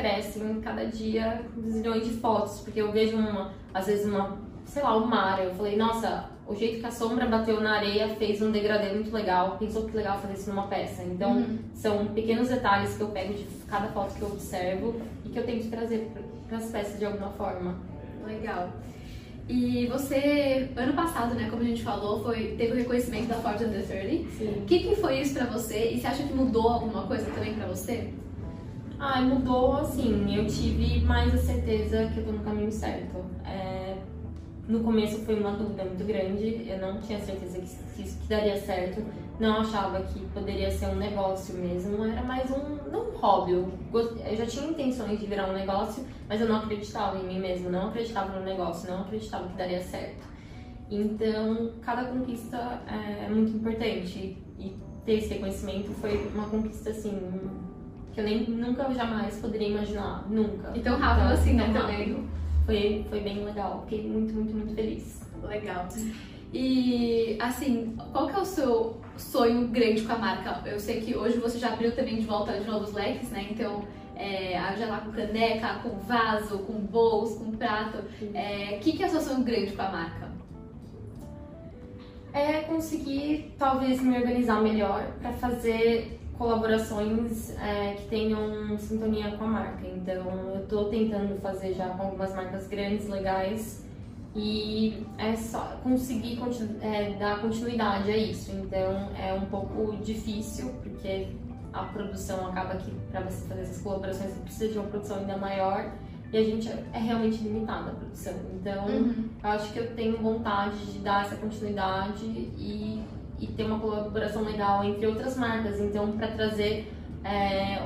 crescem 0.00 0.60
cada 0.60 0.86
dia 0.86 1.42
zilhões 1.68 2.04
de 2.04 2.14
fotos, 2.14 2.60
porque 2.60 2.80
eu 2.80 2.90
vejo 2.90 3.16
uma, 3.16 3.52
às 3.72 3.86
vezes 3.86 4.06
uma, 4.06 4.38
sei 4.64 4.82
lá, 4.82 4.96
o 4.96 5.02
um 5.02 5.06
mar, 5.06 5.42
eu 5.44 5.54
falei, 5.54 5.76
nossa, 5.76 6.28
o 6.46 6.54
jeito 6.54 6.80
que 6.80 6.86
a 6.86 6.90
sombra 6.90 7.26
bateu 7.26 7.60
na 7.60 7.76
areia 7.76 8.08
fez 8.16 8.42
um 8.42 8.50
degradê 8.50 8.92
muito 8.92 9.12
legal, 9.12 9.56
pensou 9.58 9.86
que 9.86 9.96
legal 9.96 10.18
fazer 10.18 10.34
isso 10.34 10.50
numa 10.50 10.66
peça. 10.66 11.02
Então, 11.04 11.36
uhum. 11.36 11.58
são 11.74 12.06
pequenos 12.06 12.48
detalhes 12.48 12.96
que 12.96 13.02
eu 13.02 13.08
pego 13.08 13.34
de 13.34 13.44
cada 13.68 13.88
foto 13.88 14.14
que 14.14 14.22
eu 14.22 14.28
observo 14.28 15.00
e 15.24 15.28
que 15.28 15.38
eu 15.38 15.44
tento 15.44 15.70
trazer 15.70 16.10
para 16.48 16.58
as 16.58 16.66
peças 16.70 16.98
de 16.98 17.04
alguma 17.04 17.30
forma. 17.30 17.76
Legal. 18.26 18.70
E 19.48 19.86
você, 19.86 20.70
ano 20.76 20.92
passado, 20.92 21.34
né, 21.34 21.48
como 21.50 21.62
a 21.62 21.64
gente 21.64 21.82
falou, 21.82 22.22
foi, 22.22 22.54
teve 22.56 22.72
o 22.72 22.76
reconhecimento 22.76 23.26
da 23.26 23.34
Forbes 23.36 23.62
Under 23.62 23.84
30. 23.84 24.30
Sim. 24.30 24.60
O 24.62 24.64
que, 24.64 24.78
que 24.78 24.96
foi 24.96 25.20
isso 25.20 25.34
pra 25.34 25.46
você? 25.46 25.90
E 25.90 26.00
você 26.00 26.06
acha 26.06 26.22
que 26.22 26.32
mudou 26.32 26.68
alguma 26.68 27.02
coisa 27.02 27.24
também 27.32 27.54
pra 27.54 27.66
você? 27.66 28.12
Ah, 29.02 29.22
mudou, 29.22 29.76
assim, 29.76 30.36
eu 30.36 30.46
tive 30.46 31.00
mais 31.00 31.34
a 31.34 31.38
certeza 31.38 32.10
que 32.12 32.18
eu 32.18 32.26
tô 32.26 32.32
no 32.32 32.40
caminho 32.40 32.70
certo. 32.70 33.24
É, 33.46 33.96
no 34.68 34.80
começo 34.80 35.24
foi 35.24 35.40
uma 35.40 35.52
dúvida 35.52 35.86
muito 35.86 36.04
grande, 36.04 36.68
eu 36.68 36.78
não 36.78 37.00
tinha 37.00 37.18
certeza 37.18 37.58
que, 37.58 38.02
isso 38.02 38.18
que 38.20 38.28
daria 38.28 38.60
certo, 38.60 39.02
não 39.40 39.62
achava 39.62 40.02
que 40.02 40.20
poderia 40.34 40.70
ser 40.70 40.88
um 40.88 40.96
negócio 40.96 41.54
mesmo, 41.54 42.04
era 42.04 42.22
mais 42.22 42.50
um, 42.50 42.90
não 42.92 43.08
um 43.08 43.16
hobby, 43.16 43.52
eu, 43.52 43.72
eu 43.90 44.36
já 44.36 44.44
tinha 44.44 44.68
intenções 44.68 45.18
de 45.18 45.24
virar 45.24 45.48
um 45.48 45.54
negócio, 45.54 46.04
mas 46.28 46.38
eu 46.42 46.46
não 46.46 46.56
acreditava 46.56 47.16
em 47.16 47.26
mim 47.26 47.40
mesma, 47.40 47.70
não 47.70 47.88
acreditava 47.88 48.38
no 48.38 48.44
negócio, 48.44 48.90
não 48.90 49.00
acreditava 49.00 49.48
que 49.48 49.56
daria 49.56 49.80
certo. 49.80 50.28
Então, 50.90 51.72
cada 51.80 52.04
conquista 52.04 52.82
é 52.86 53.30
muito 53.30 53.56
importante 53.56 54.36
e 54.58 54.76
ter 55.06 55.14
esse 55.14 55.32
reconhecimento 55.32 55.90
foi 55.94 56.30
uma 56.34 56.50
conquista 56.50 56.90
assim 56.90 57.18
que 58.12 58.20
eu 58.20 58.24
nem 58.24 58.48
nunca 58.48 58.92
jamais 58.92 59.38
poderia 59.38 59.68
imaginar, 59.68 60.26
nunca. 60.28 60.72
Então 60.74 60.98
rápido 60.98 61.26
então, 61.26 61.34
assim, 61.34 61.52
né, 61.54 61.72
também 61.72 62.28
foi, 62.66 63.04
foi 63.08 63.20
bem 63.20 63.44
legal. 63.44 63.84
Fiquei 63.88 64.08
muito, 64.08 64.32
muito, 64.32 64.54
muito 64.54 64.74
feliz. 64.74 65.20
Legal. 65.42 65.88
E, 66.52 67.36
assim, 67.40 67.96
qual 68.12 68.26
que 68.26 68.34
é 68.34 68.38
o 68.38 68.44
seu 68.44 69.00
sonho 69.16 69.68
grande 69.68 70.02
com 70.02 70.12
a 70.12 70.18
marca? 70.18 70.68
Eu 70.68 70.80
sei 70.80 71.00
que 71.00 71.16
hoje 71.16 71.38
você 71.38 71.58
já 71.58 71.72
abriu 71.72 71.94
também 71.94 72.16
de 72.16 72.26
volta 72.26 72.58
de 72.58 72.66
novos 72.66 72.92
leques, 72.92 73.30
né? 73.30 73.46
Então, 73.50 73.84
é, 74.16 74.54
já 74.76 74.86
lá 74.86 74.98
com 74.98 75.12
caneca, 75.12 75.80
com 75.82 75.98
vaso, 76.00 76.58
com 76.60 76.74
bolsa, 76.74 77.38
com 77.38 77.52
prato. 77.52 77.98
O 77.98 78.36
é, 78.36 78.78
que, 78.80 78.92
que 78.92 79.02
é 79.02 79.06
o 79.06 79.10
seu 79.10 79.20
sonho 79.20 79.44
grande 79.44 79.72
com 79.72 79.82
a 79.82 79.90
marca? 79.90 80.30
É 82.32 82.60
conseguir, 82.62 83.54
talvez, 83.58 84.00
me 84.02 84.16
organizar 84.16 84.60
melhor 84.60 85.06
para 85.20 85.32
fazer 85.32 86.20
colaborações 86.40 87.54
é, 87.58 87.96
que 87.96 88.08
tenham 88.08 88.78
sintonia 88.78 89.32
com 89.36 89.44
a 89.44 89.46
marca. 89.46 89.86
Então, 89.86 90.24
eu 90.54 90.62
estou 90.62 90.86
tentando 90.86 91.38
fazer 91.42 91.74
já 91.74 91.90
com 91.90 92.04
algumas 92.04 92.34
marcas 92.34 92.66
grandes, 92.66 93.06
legais, 93.06 93.84
e 94.34 95.04
é 95.18 95.36
só 95.36 95.78
conseguir 95.82 96.36
continu 96.36 96.78
é, 96.80 97.10
dar 97.18 97.42
continuidade 97.42 98.10
a 98.10 98.16
isso. 98.16 98.52
Então, 98.52 99.10
é 99.18 99.34
um 99.34 99.44
pouco 99.46 99.94
difícil, 99.98 100.72
porque 100.82 101.28
a 101.74 101.84
produção 101.84 102.46
acaba 102.48 102.76
que 102.76 102.90
para 103.10 103.20
você 103.20 103.46
fazer 103.46 103.60
essas 103.60 103.82
colaborações 103.82 104.32
você 104.32 104.40
precisa 104.40 104.72
de 104.72 104.78
uma 104.78 104.88
produção 104.88 105.18
ainda 105.18 105.36
maior 105.36 105.92
e 106.32 106.38
a 106.38 106.42
gente 106.42 106.70
é 106.70 106.98
realmente 106.98 107.36
limitada 107.42 107.90
a 107.90 107.94
produção. 107.94 108.34
Então, 108.54 108.86
uhum. 108.86 109.28
eu 109.44 109.50
acho 109.50 109.70
que 109.74 109.78
eu 109.78 109.94
tenho 109.94 110.16
vontade 110.16 110.90
de 110.90 111.00
dar 111.00 111.26
essa 111.26 111.36
continuidade 111.36 112.24
e 112.24 113.04
e 113.40 113.46
ter 113.46 113.64
uma 113.64 113.78
colaboração 113.78 114.42
legal 114.42 114.84
entre 114.84 115.06
outras 115.06 115.36
marcas. 115.36 115.80
Então, 115.80 116.12
para 116.12 116.28
trazer 116.28 116.92
é, 117.24 117.80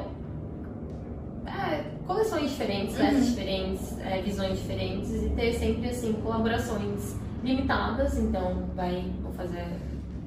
é, 1.47 1.85
coleções 2.07 2.51
diferentes, 2.51 2.97
peças 2.97 3.14
uhum. 3.14 3.31
diferentes, 3.31 3.99
é, 4.01 4.21
visões 4.23 4.59
diferentes 4.59 5.25
e 5.25 5.31
ter 5.31 5.53
sempre 5.53 5.88
assim 5.88 6.12
colaborações 6.14 7.17
limitadas. 7.43 8.19
Então, 8.19 8.64
vai 8.75 9.11
vou 9.23 9.33
fazer 9.33 9.64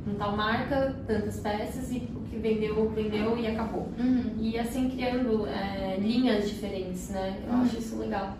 com 0.05 0.15
tal 0.15 0.37
marca 0.37 0.95
tantas 1.05 1.39
peças 1.41 1.91
e 1.91 1.97
o 2.15 2.21
que 2.29 2.37
vendeu 2.37 2.89
vendeu 2.89 3.37
e 3.37 3.47
acabou. 3.47 3.89
Uhum. 3.99 4.35
E 4.39 4.57
assim 4.57 4.89
criando 4.89 5.45
é, 5.47 5.97
linhas 5.99 6.49
diferentes, 6.49 7.09
né? 7.09 7.41
Eu 7.45 7.53
uhum. 7.53 7.61
acho 7.63 7.77
isso 7.77 7.97
legal. 7.97 8.37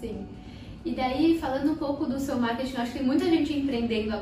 Sim. 0.00 0.26
E 0.84 0.94
daí, 0.94 1.38
falando 1.38 1.72
um 1.72 1.76
pouco 1.76 2.06
do 2.06 2.18
seu 2.18 2.36
marketing, 2.38 2.74
eu 2.74 2.80
acho 2.80 2.92
que 2.92 2.98
tem 2.98 3.06
muita 3.06 3.24
gente 3.26 3.56
empreendendo 3.56 4.16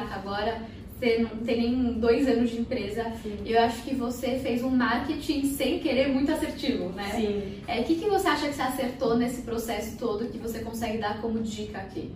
marca 0.00 0.14
agora, 0.14 0.62
você 0.98 1.18
não 1.18 1.44
tem 1.44 1.56
nem 1.56 1.92
dois 1.94 2.28
anos 2.28 2.50
de 2.50 2.60
empresa. 2.60 3.10
Sim. 3.22 3.38
Eu 3.44 3.60
acho 3.62 3.82
que 3.82 3.94
você 3.94 4.38
fez 4.38 4.62
um 4.62 4.70
marketing 4.70 5.44
sem 5.44 5.78
querer 5.78 6.08
muito 6.08 6.30
assertivo, 6.30 6.90
né? 6.90 7.10
Sim. 7.14 7.62
É, 7.66 7.80
o 7.80 7.84
que, 7.84 7.96
que 7.96 8.08
você 8.08 8.28
acha 8.28 8.48
que 8.48 8.54
você 8.54 8.62
acertou 8.62 9.16
nesse 9.16 9.42
processo 9.42 9.96
todo 9.96 10.26
que 10.26 10.38
você 10.38 10.60
consegue 10.60 10.98
dar 10.98 11.20
como 11.20 11.40
dica 11.40 11.78
aqui? 11.78 12.12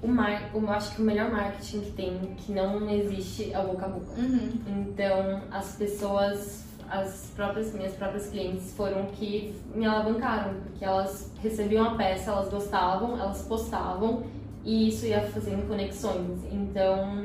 O 0.00 0.06
mar, 0.06 0.50
eu 0.54 0.70
acho 0.70 0.94
que 0.94 1.02
o 1.02 1.04
melhor 1.04 1.30
marketing 1.30 1.80
que 1.80 1.90
tem, 1.90 2.18
que 2.36 2.52
não 2.52 2.88
existe, 2.88 3.52
é 3.52 3.58
o 3.58 3.66
boca 3.66 3.86
a 3.86 3.88
boca. 3.88 4.12
Uhum. 4.16 4.52
Então, 4.68 5.42
as 5.50 5.74
pessoas, 5.74 6.64
as 6.88 7.32
próprias 7.34 7.74
minhas 7.74 7.94
próprias 7.94 8.28
clientes 8.28 8.72
foram 8.74 9.06
que 9.06 9.52
me 9.74 9.84
alavancaram, 9.84 10.54
porque 10.60 10.84
elas 10.84 11.32
recebiam 11.42 11.84
a 11.84 11.94
peça, 11.96 12.30
elas 12.30 12.48
gostavam, 12.48 13.18
elas 13.18 13.42
postavam 13.42 14.22
e 14.64 14.88
isso 14.88 15.06
ia 15.06 15.22
fazendo 15.22 15.66
conexões. 15.68 16.44
Então, 16.50 17.24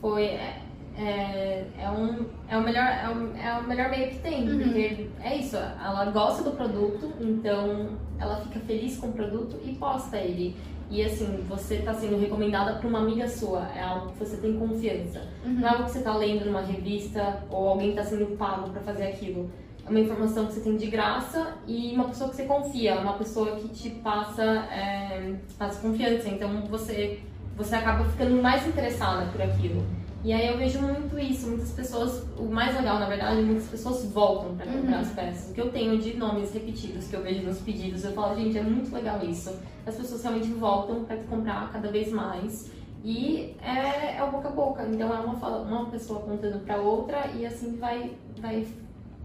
foi. 0.00 0.24
É, 0.24 0.62
é, 0.94 1.64
é, 1.78 1.90
um, 1.90 2.26
é, 2.48 2.56
o 2.58 2.62
melhor, 2.62 2.84
é, 2.84 3.08
o, 3.08 3.36
é 3.36 3.58
o 3.58 3.66
melhor 3.66 3.90
meio 3.90 4.10
que 4.10 4.18
tem, 4.18 4.46
uhum. 4.46 4.58
porque 4.58 5.08
é 5.22 5.36
isso, 5.38 5.56
ela 5.56 6.04
gosta 6.10 6.42
do 6.42 6.54
produto, 6.54 7.14
então 7.18 7.96
ela 8.18 8.36
fica 8.42 8.60
feliz 8.60 8.98
com 8.98 9.06
o 9.06 9.12
produto 9.12 9.58
e 9.64 9.74
posta 9.74 10.18
ele. 10.18 10.54
E 10.90 11.02
assim, 11.02 11.42
você 11.48 11.76
está 11.76 11.94
sendo 11.94 12.20
recomendada 12.20 12.74
para 12.74 12.86
uma 12.86 12.98
amiga 12.98 13.26
sua, 13.26 13.66
é 13.74 13.82
algo 13.82 14.12
que 14.12 14.18
você 14.18 14.36
tem 14.36 14.58
confiança. 14.58 15.26
Uhum. 15.42 15.54
Não 15.54 15.66
é 15.66 15.70
algo 15.70 15.84
que 15.84 15.92
você 15.92 15.98
está 16.00 16.14
lendo 16.14 16.44
numa 16.44 16.60
revista 16.60 17.42
ou 17.48 17.70
alguém 17.70 17.90
está 17.90 18.04
sendo 18.04 18.36
pago 18.36 18.68
para 18.68 18.82
fazer 18.82 19.06
aquilo 19.06 19.50
uma 19.88 20.00
informação 20.00 20.46
que 20.46 20.54
você 20.54 20.60
tem 20.60 20.76
de 20.76 20.86
graça 20.86 21.54
e 21.66 21.92
uma 21.94 22.04
pessoa 22.04 22.30
que 22.30 22.36
você 22.36 22.44
confia, 22.44 23.00
uma 23.00 23.14
pessoa 23.14 23.56
que 23.56 23.68
te 23.68 23.90
passa, 23.90 24.42
é, 24.42 25.34
passa 25.58 25.80
confiança. 25.80 26.28
Então 26.28 26.62
você, 26.62 27.20
você 27.56 27.74
acaba 27.74 28.04
ficando 28.04 28.40
mais 28.40 28.66
interessada 28.66 29.26
por 29.26 29.42
aquilo. 29.42 29.84
E 30.24 30.32
aí 30.32 30.46
eu 30.46 30.56
vejo 30.56 30.80
muito 30.80 31.18
isso, 31.18 31.48
muitas 31.48 31.72
pessoas, 31.72 32.24
o 32.38 32.44
mais 32.44 32.76
legal 32.76 33.00
na 33.00 33.06
verdade, 33.06 33.42
muitas 33.42 33.66
pessoas 33.66 34.04
voltam 34.04 34.54
para 34.54 34.66
comprar 34.66 34.94
uhum. 34.94 35.00
as 35.00 35.10
peças. 35.10 35.50
O 35.50 35.54
que 35.54 35.60
eu 35.60 35.72
tenho 35.72 35.98
de 35.98 36.16
nomes 36.16 36.54
repetidos 36.54 37.08
que 37.08 37.16
eu 37.16 37.22
vejo 37.22 37.42
nos 37.42 37.58
pedidos, 37.58 38.04
eu 38.04 38.12
falo, 38.12 38.36
gente, 38.36 38.56
é 38.56 38.62
muito 38.62 38.94
legal 38.94 39.20
isso. 39.24 39.52
As 39.84 39.96
pessoas 39.96 40.22
realmente 40.22 40.48
voltam 40.52 41.02
para 41.02 41.16
comprar 41.24 41.72
cada 41.72 41.90
vez 41.90 42.12
mais. 42.12 42.70
E 43.04 43.56
é, 43.60 44.18
é 44.18 44.22
o 44.22 44.30
boca 44.30 44.46
a 44.46 44.52
boca, 44.52 44.86
então 44.86 45.12
é 45.12 45.18
uma, 45.18 45.34
uma 45.34 45.86
pessoa 45.86 46.20
contando 46.20 46.64
para 46.64 46.76
outra 46.76 47.26
e 47.36 47.44
assim 47.44 47.76
vai, 47.76 48.12
vai 48.40 48.64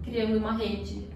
criando 0.09 0.37
uma 0.37 0.53
rede. 0.53 1.07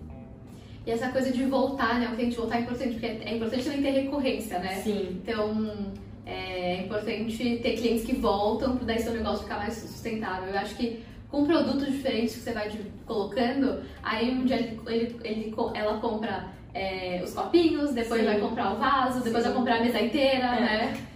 E 0.86 0.92
essa 0.92 1.10
coisa 1.10 1.32
de 1.32 1.44
voltar, 1.46 2.00
né? 2.00 2.10
O 2.12 2.16
cliente 2.16 2.36
voltar 2.36 2.58
é 2.58 2.62
importante, 2.62 2.94
porque 2.94 3.06
é 3.06 3.36
importante 3.36 3.64
também 3.64 3.82
ter 3.82 3.92
recorrência, 3.92 4.60
né? 4.60 4.76
Sim. 4.82 5.22
Então, 5.24 5.94
é 6.26 6.84
importante 6.84 7.60
ter 7.62 7.74
clientes 7.78 8.06
que 8.06 8.16
voltam 8.16 8.78
para 8.78 8.86
daí 8.86 9.00
seu 9.00 9.14
negócio 9.14 9.44
ficar 9.44 9.58
mais 9.58 9.76
sustentável. 9.76 10.50
Eu 10.50 10.60
acho 10.60 10.76
que 10.76 11.04
com 11.30 11.46
produtos 11.46 11.86
diferentes 11.86 12.36
que 12.36 12.42
você 12.42 12.52
vai 12.52 12.70
colocando, 13.06 13.84
aí 14.04 14.32
um 14.32 14.44
dia 14.44 14.58
ele, 14.58 14.80
ele, 14.88 15.16
ele 15.24 15.56
ela 15.76 16.00
compra 16.00 16.48
é, 16.74 17.22
os 17.24 17.34
copinhos, 17.34 17.94
depois 17.94 18.22
Sim. 18.22 18.28
vai 18.28 18.40
comprar 18.40 18.74
o 18.74 18.78
vaso, 18.78 19.24
depois 19.24 19.44
Sim. 19.44 19.50
vai 19.50 19.58
comprar 19.58 19.78
a 19.78 19.82
mesa 19.82 20.02
inteira, 20.02 20.46
é. 20.46 20.60
né? 20.60 21.08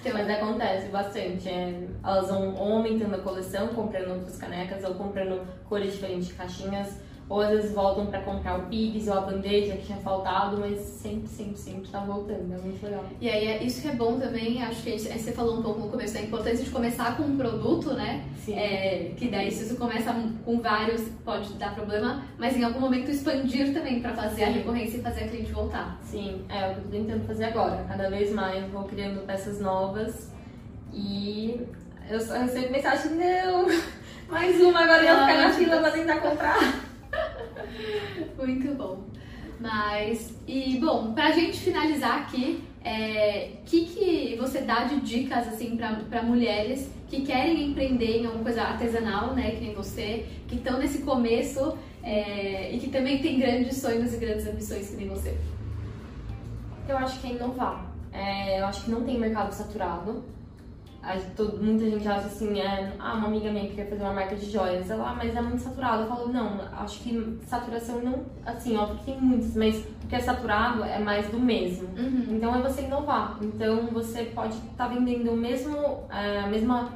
Então, 0.00 0.12
mas 0.12 0.28
acontece 0.28 0.88
bastante. 0.88 1.48
É, 1.48 1.88
elas 2.02 2.28
vão 2.28 2.56
aumentando 2.58 3.14
a 3.14 3.18
coleção, 3.18 3.68
comprando 3.68 4.10
outras 4.10 4.36
canecas 4.36 4.84
ou 4.84 4.94
comprando 4.94 5.46
cores 5.66 5.92
diferentes 5.92 6.28
de 6.28 6.34
caixinhas 6.34 6.98
ou 7.28 7.40
às 7.40 7.50
vezes 7.50 7.72
voltam 7.72 8.06
para 8.06 8.20
comprar 8.20 8.58
o 8.58 8.62
pibs 8.66 9.08
ou 9.08 9.14
a 9.14 9.20
bandeja 9.22 9.76
que 9.76 9.86
tinha 9.86 9.98
faltado, 9.98 10.58
mas 10.58 10.78
sempre, 10.78 11.26
sempre, 11.26 11.56
sempre 11.56 11.88
tá 11.88 12.00
voltando, 12.00 12.52
é 12.52 12.58
muito 12.58 12.84
legal. 12.84 13.04
E 13.20 13.28
aí, 13.28 13.46
é 13.46 13.62
isso 13.62 13.80
que 13.80 13.88
é 13.88 13.92
bom 13.92 14.18
também, 14.18 14.62
acho 14.62 14.82
que 14.82 14.98
você 14.98 15.32
falou 15.32 15.58
um 15.58 15.62
pouco 15.62 15.80
no 15.80 15.88
começo, 15.88 16.14
da 16.14 16.20
importância 16.20 16.64
de 16.64 16.70
começar 16.70 17.16
com 17.16 17.22
um 17.22 17.36
produto, 17.36 17.94
né? 17.94 18.24
Sim. 18.44 18.58
É, 18.58 19.12
que 19.16 19.28
daí, 19.28 19.50
se 19.50 19.64
você 19.64 19.74
começa 19.74 20.14
com 20.44 20.60
vários, 20.60 21.02
pode 21.24 21.54
dar 21.54 21.74
problema, 21.74 22.22
mas 22.38 22.56
em 22.56 22.62
algum 22.62 22.80
momento 22.80 23.10
expandir 23.10 23.72
também 23.72 24.00
para 24.00 24.12
fazer 24.12 24.36
Sim. 24.36 24.50
a 24.50 24.52
recorrência 24.52 24.98
e 24.98 25.02
fazer 25.02 25.24
a 25.24 25.28
cliente 25.28 25.52
voltar. 25.52 25.98
Sim, 26.02 26.44
é 26.50 26.68
o 26.68 26.74
que 26.74 26.80
eu 26.80 26.84
tô 26.84 26.90
tentando 26.90 27.26
fazer 27.26 27.44
agora. 27.44 27.84
Cada 27.88 28.10
vez 28.10 28.32
mais 28.32 28.70
vou 28.70 28.84
criando 28.84 29.24
peças 29.26 29.60
novas 29.60 30.30
e 30.92 31.58
eu 32.10 32.20
só 32.20 32.34
recebo 32.34 32.70
mensagem, 32.70 33.12
não, 33.12 33.66
mais 34.28 34.60
uma, 34.60 34.80
agora 34.80 35.02
eu 35.02 35.16
vou 35.16 35.26
ficar 35.26 35.40
na 35.40 35.50
fila 35.54 35.78
pra 35.78 35.90
tentar 35.90 36.16
comprar. 36.18 36.93
Muito 38.36 38.74
bom. 38.74 39.04
Mas, 39.60 40.34
e 40.46 40.78
bom, 40.78 41.12
pra 41.12 41.30
gente 41.30 41.58
finalizar 41.58 42.20
aqui, 42.20 42.62
é, 42.84 43.52
que, 43.64 43.86
que 43.86 44.36
você 44.36 44.60
dá 44.60 44.84
de 44.84 45.00
dicas 45.00 45.48
assim 45.48 45.76
para 45.76 46.22
mulheres 46.22 46.90
que 47.08 47.22
querem 47.22 47.70
empreender 47.70 48.18
em 48.18 48.26
alguma 48.26 48.44
coisa 48.44 48.62
artesanal, 48.62 49.34
né, 49.34 49.52
que 49.52 49.60
nem 49.60 49.74
você, 49.74 50.26
que 50.48 50.56
estão 50.56 50.78
nesse 50.78 50.98
começo 50.98 51.78
é, 52.02 52.70
e 52.72 52.78
que 52.78 52.90
também 52.90 53.22
tem 53.22 53.38
grandes 53.38 53.78
sonhos 53.78 54.12
e 54.12 54.18
grandes 54.18 54.46
ambições 54.46 54.90
que 54.90 54.96
nem 54.96 55.08
você? 55.08 55.36
Eu 56.86 56.98
acho 56.98 57.20
que 57.20 57.28
é 57.28 57.30
inovar. 57.30 57.90
É, 58.12 58.60
eu 58.60 58.66
acho 58.66 58.84
que 58.84 58.90
não 58.90 59.02
tem 59.02 59.18
mercado 59.18 59.52
saturado. 59.52 60.22
Todo, 61.36 61.62
muita 61.62 61.84
gente 61.84 62.08
acha 62.08 62.26
assim, 62.26 62.58
é, 62.60 62.92
ah, 62.98 63.14
uma 63.14 63.26
amiga 63.26 63.50
minha 63.50 63.68
queria 63.68 63.86
fazer 63.86 64.02
uma 64.02 64.14
marca 64.14 64.34
de 64.36 64.50
joias, 64.50 64.88
ela, 64.88 65.10
ah, 65.10 65.14
mas 65.14 65.36
é 65.36 65.40
muito 65.40 65.60
saturado. 65.60 66.02
Eu 66.02 66.08
falo, 66.08 66.28
não, 66.32 66.60
acho 66.78 67.00
que 67.00 67.38
saturação 67.46 68.00
não, 68.00 68.24
assim, 68.46 68.76
óbvio 68.76 68.98
que 68.98 69.04
tem 69.04 69.20
muitos, 69.20 69.54
mas 69.54 69.76
o 69.76 70.06
que 70.08 70.14
é 70.14 70.20
saturado 70.20 70.82
é 70.82 70.98
mais 70.98 71.28
do 71.28 71.38
mesmo. 71.38 71.88
Uhum. 71.88 72.36
Então 72.36 72.54
é 72.54 72.62
você 72.62 72.82
inovar. 72.82 73.38
Então 73.42 73.88
você 73.88 74.24
pode 74.24 74.54
estar 74.54 74.88
tá 74.88 74.88
vendendo 74.88 75.30
o 75.32 75.36
mesmo, 75.36 76.04
é, 76.10 76.40
a 76.40 76.46
mesma, 76.46 76.92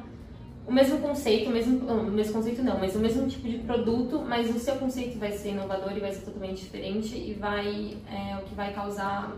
o 0.65 0.73
mesmo 0.73 0.99
conceito, 0.99 1.49
o 1.49 1.53
mesmo, 1.53 1.87
o 1.87 2.11
mesmo 2.11 2.33
conceito 2.33 2.63
não, 2.63 2.79
mas 2.79 2.95
o 2.95 2.99
mesmo 2.99 3.27
tipo 3.27 3.47
de 3.47 3.59
produto, 3.59 4.23
mas 4.27 4.53
o 4.55 4.59
seu 4.59 4.75
conceito 4.75 5.19
vai 5.19 5.31
ser 5.33 5.49
inovador 5.49 5.95
e 5.95 5.99
vai 5.99 6.11
ser 6.11 6.25
totalmente 6.25 6.61
diferente 6.61 7.15
e 7.15 7.33
vai, 7.33 7.97
é, 8.11 8.37
o 8.37 8.43
que 8.43 8.55
vai 8.55 8.73
causar 8.73 9.31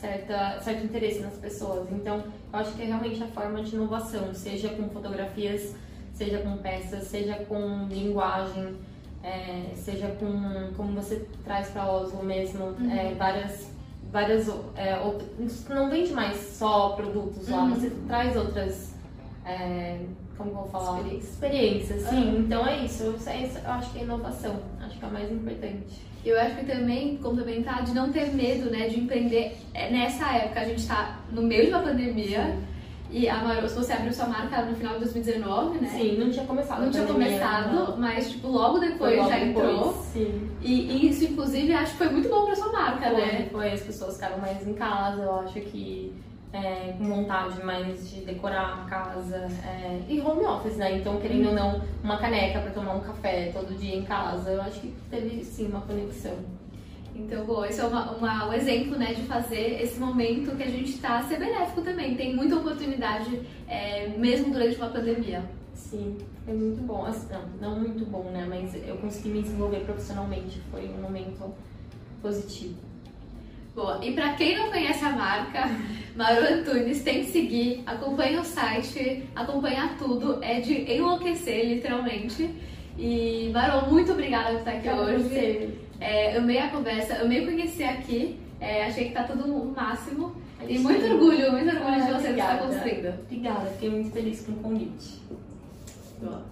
certa, 0.00 0.60
certo 0.60 0.84
interesse 0.84 1.20
nas 1.20 1.34
pessoas. 1.34 1.90
Então, 1.92 2.24
eu 2.52 2.58
acho 2.58 2.72
que 2.72 2.82
é 2.82 2.86
realmente 2.86 3.22
a 3.22 3.26
forma 3.26 3.62
de 3.62 3.74
inovação, 3.76 4.34
seja 4.34 4.70
com 4.70 4.88
fotografias, 4.88 5.74
seja 6.14 6.38
com 6.38 6.56
peças, 6.56 7.04
seja 7.04 7.34
com 7.48 7.86
linguagem, 7.88 8.76
é, 9.22 9.72
seja 9.74 10.08
com 10.18 10.72
como 10.76 10.94
você 10.94 11.26
traz 11.44 11.68
para 11.68 11.90
Oslo 11.90 12.24
mesmo, 12.24 12.66
uhum. 12.66 12.90
é, 12.90 13.14
várias 13.14 13.70
várias 14.10 14.48
é, 14.74 14.98
outras, 14.98 15.68
não 15.68 15.88
vende 15.88 16.12
mais 16.12 16.36
só 16.36 16.90
produtos 16.90 17.48
lá, 17.48 17.62
uhum. 17.62 17.74
você 17.74 17.90
traz 18.08 18.36
outras 18.36 18.92
é, 19.46 20.00
como 20.36 20.50
vou 20.52 20.68
falar 20.68 21.00
experiências, 21.02 21.30
experiências 21.30 22.02
sim. 22.02 22.30
Uhum. 22.30 22.40
Então 22.40 22.66
é 22.66 22.84
isso, 22.84 23.04
eu, 23.04 23.12
eu 23.12 23.70
acho 23.70 23.92
que 23.92 23.98
é 23.98 24.02
inovação, 24.02 24.56
acho 24.80 24.98
que 24.98 25.04
é 25.04 25.08
o 25.08 25.12
mais 25.12 25.30
importante. 25.30 26.09
Eu 26.24 26.38
acho 26.38 26.56
que 26.56 26.66
também 26.66 27.16
complementar 27.16 27.82
de 27.82 27.94
não 27.94 28.12
ter 28.12 28.34
medo, 28.34 28.70
né, 28.70 28.88
de 28.88 29.00
empreender. 29.00 29.56
É, 29.72 29.90
nessa 29.90 30.30
época 30.36 30.60
a 30.60 30.64
gente 30.64 30.80
está 30.80 31.20
no 31.32 31.42
meio 31.42 31.66
de 31.66 31.70
uma 31.70 31.82
pandemia. 31.82 32.56
E 33.12 33.28
a 33.28 33.42
Maior, 33.42 33.68
se 33.68 33.74
você 33.74 33.92
abriu 33.92 34.12
sua 34.12 34.26
marca 34.26 34.62
no 34.62 34.76
final 34.76 34.92
de 34.94 35.00
2019, 35.00 35.80
né? 35.80 35.88
Sim, 35.88 36.16
não 36.16 36.30
tinha 36.30 36.44
começado. 36.44 36.82
Não 36.82 36.90
tinha 36.92 37.04
começado, 37.04 37.74
não. 37.74 37.96
mas 37.96 38.30
tipo, 38.30 38.46
logo 38.46 38.78
depois 38.78 39.16
logo 39.16 39.28
já 39.28 39.38
depois, 39.38 39.68
entrou. 39.68 39.92
Sim. 39.94 40.50
E, 40.62 40.72
e, 40.92 41.08
isso, 41.08 41.24
inclusive, 41.24 41.72
acho 41.72 41.92
que 41.92 41.98
foi 41.98 42.08
muito 42.10 42.28
bom 42.28 42.44
pra 42.44 42.54
sua 42.54 42.70
marca, 42.70 43.10
foi, 43.10 43.20
né? 43.20 43.48
Foi, 43.50 43.72
as 43.72 43.80
pessoas 43.80 44.14
ficaram 44.14 44.38
mais 44.38 44.64
em 44.64 44.74
casa, 44.74 45.22
eu 45.22 45.40
acho 45.40 45.60
que 45.60 46.12
é, 46.52 46.94
com 46.98 47.04
vontade 47.04 47.62
mais 47.64 48.10
de 48.10 48.20
decorar 48.22 48.82
a 48.82 48.88
casa 48.88 49.48
é, 49.64 50.00
e 50.08 50.20
home 50.20 50.44
office, 50.44 50.76
né? 50.76 50.98
Então, 50.98 51.20
querendo 51.20 51.48
ou 51.48 51.54
não, 51.54 51.80
uma 52.02 52.18
caneca 52.18 52.60
para 52.60 52.70
tomar 52.70 52.94
um 52.94 53.00
café 53.00 53.50
todo 53.52 53.76
dia 53.78 53.96
em 53.96 54.02
casa, 54.02 54.50
eu 54.50 54.62
acho 54.62 54.80
que 54.80 54.94
teve 55.10 55.44
sim 55.44 55.68
uma 55.68 55.80
conexão. 55.82 56.36
Então, 57.14 57.44
bom, 57.44 57.64
esse 57.64 57.80
é 57.80 57.84
uma, 57.84 58.12
uma, 58.12 58.48
um 58.48 58.52
exemplo 58.52 58.96
né, 58.96 59.12
de 59.12 59.22
fazer 59.22 59.82
esse 59.82 59.98
momento 60.00 60.56
que 60.56 60.62
a 60.62 60.70
gente 60.70 60.90
está 60.90 61.22
ser 61.22 61.38
benéfico 61.38 61.82
também. 61.82 62.16
Tem 62.16 62.34
muita 62.34 62.56
oportunidade, 62.56 63.42
é, 63.68 64.08
mesmo 64.16 64.52
durante 64.52 64.76
uma 64.76 64.88
pandemia. 64.88 65.44
Sim, 65.74 66.16
é 66.46 66.52
muito 66.52 66.82
bom. 66.82 67.04
Assim, 67.04 67.28
não, 67.60 67.70
não 67.70 67.80
muito 67.80 68.04
bom, 68.06 68.24
né? 68.30 68.46
Mas 68.48 68.74
eu 68.86 68.96
consegui 68.96 69.28
me 69.28 69.42
desenvolver 69.42 69.80
profissionalmente. 69.80 70.60
Foi 70.70 70.88
um 70.88 71.02
momento 71.02 71.52
positivo. 72.22 72.89
Boa. 73.74 74.00
E 74.02 74.12
para 74.12 74.34
quem 74.34 74.56
não 74.56 74.70
conhece 74.70 75.04
a 75.04 75.10
marca, 75.10 75.70
Maru 76.16 76.54
Antunes 76.54 77.02
tem 77.02 77.24
que 77.24 77.30
seguir, 77.30 77.82
acompanha 77.86 78.40
o 78.40 78.44
site, 78.44 79.24
acompanha 79.34 79.94
tudo, 79.98 80.42
é 80.42 80.60
de 80.60 80.92
enlouquecer, 80.92 81.66
literalmente. 81.66 82.50
E 82.98 83.50
Maru, 83.54 83.90
muito 83.90 84.12
obrigada 84.12 84.50
por 84.50 84.58
estar 84.58 84.72
aqui 84.72 84.90
hoje. 84.90 85.78
É, 86.00 86.36
amei 86.36 86.58
a 86.58 86.68
conversa, 86.68 87.22
amei 87.22 87.44
conhecer 87.44 87.84
aqui, 87.84 88.38
é, 88.60 88.86
achei 88.86 89.08
que 89.08 89.14
tá 89.14 89.24
tudo 89.24 89.44
o 89.44 89.74
máximo. 89.74 90.34
E 90.68 90.78
muito 90.78 91.04
orgulho, 91.04 91.52
muito 91.52 91.68
orgulho 91.68 91.94
ah, 91.94 92.06
de 92.06 92.12
você 92.12 92.30
estar 92.30 92.58
construindo. 92.58 93.14
Obrigada, 93.22 93.70
fiquei 93.70 93.90
muito 93.90 94.10
feliz 94.10 94.44
com 94.44 94.52
o 94.52 94.56
convite. 94.56 95.20
Boa. 96.20 96.44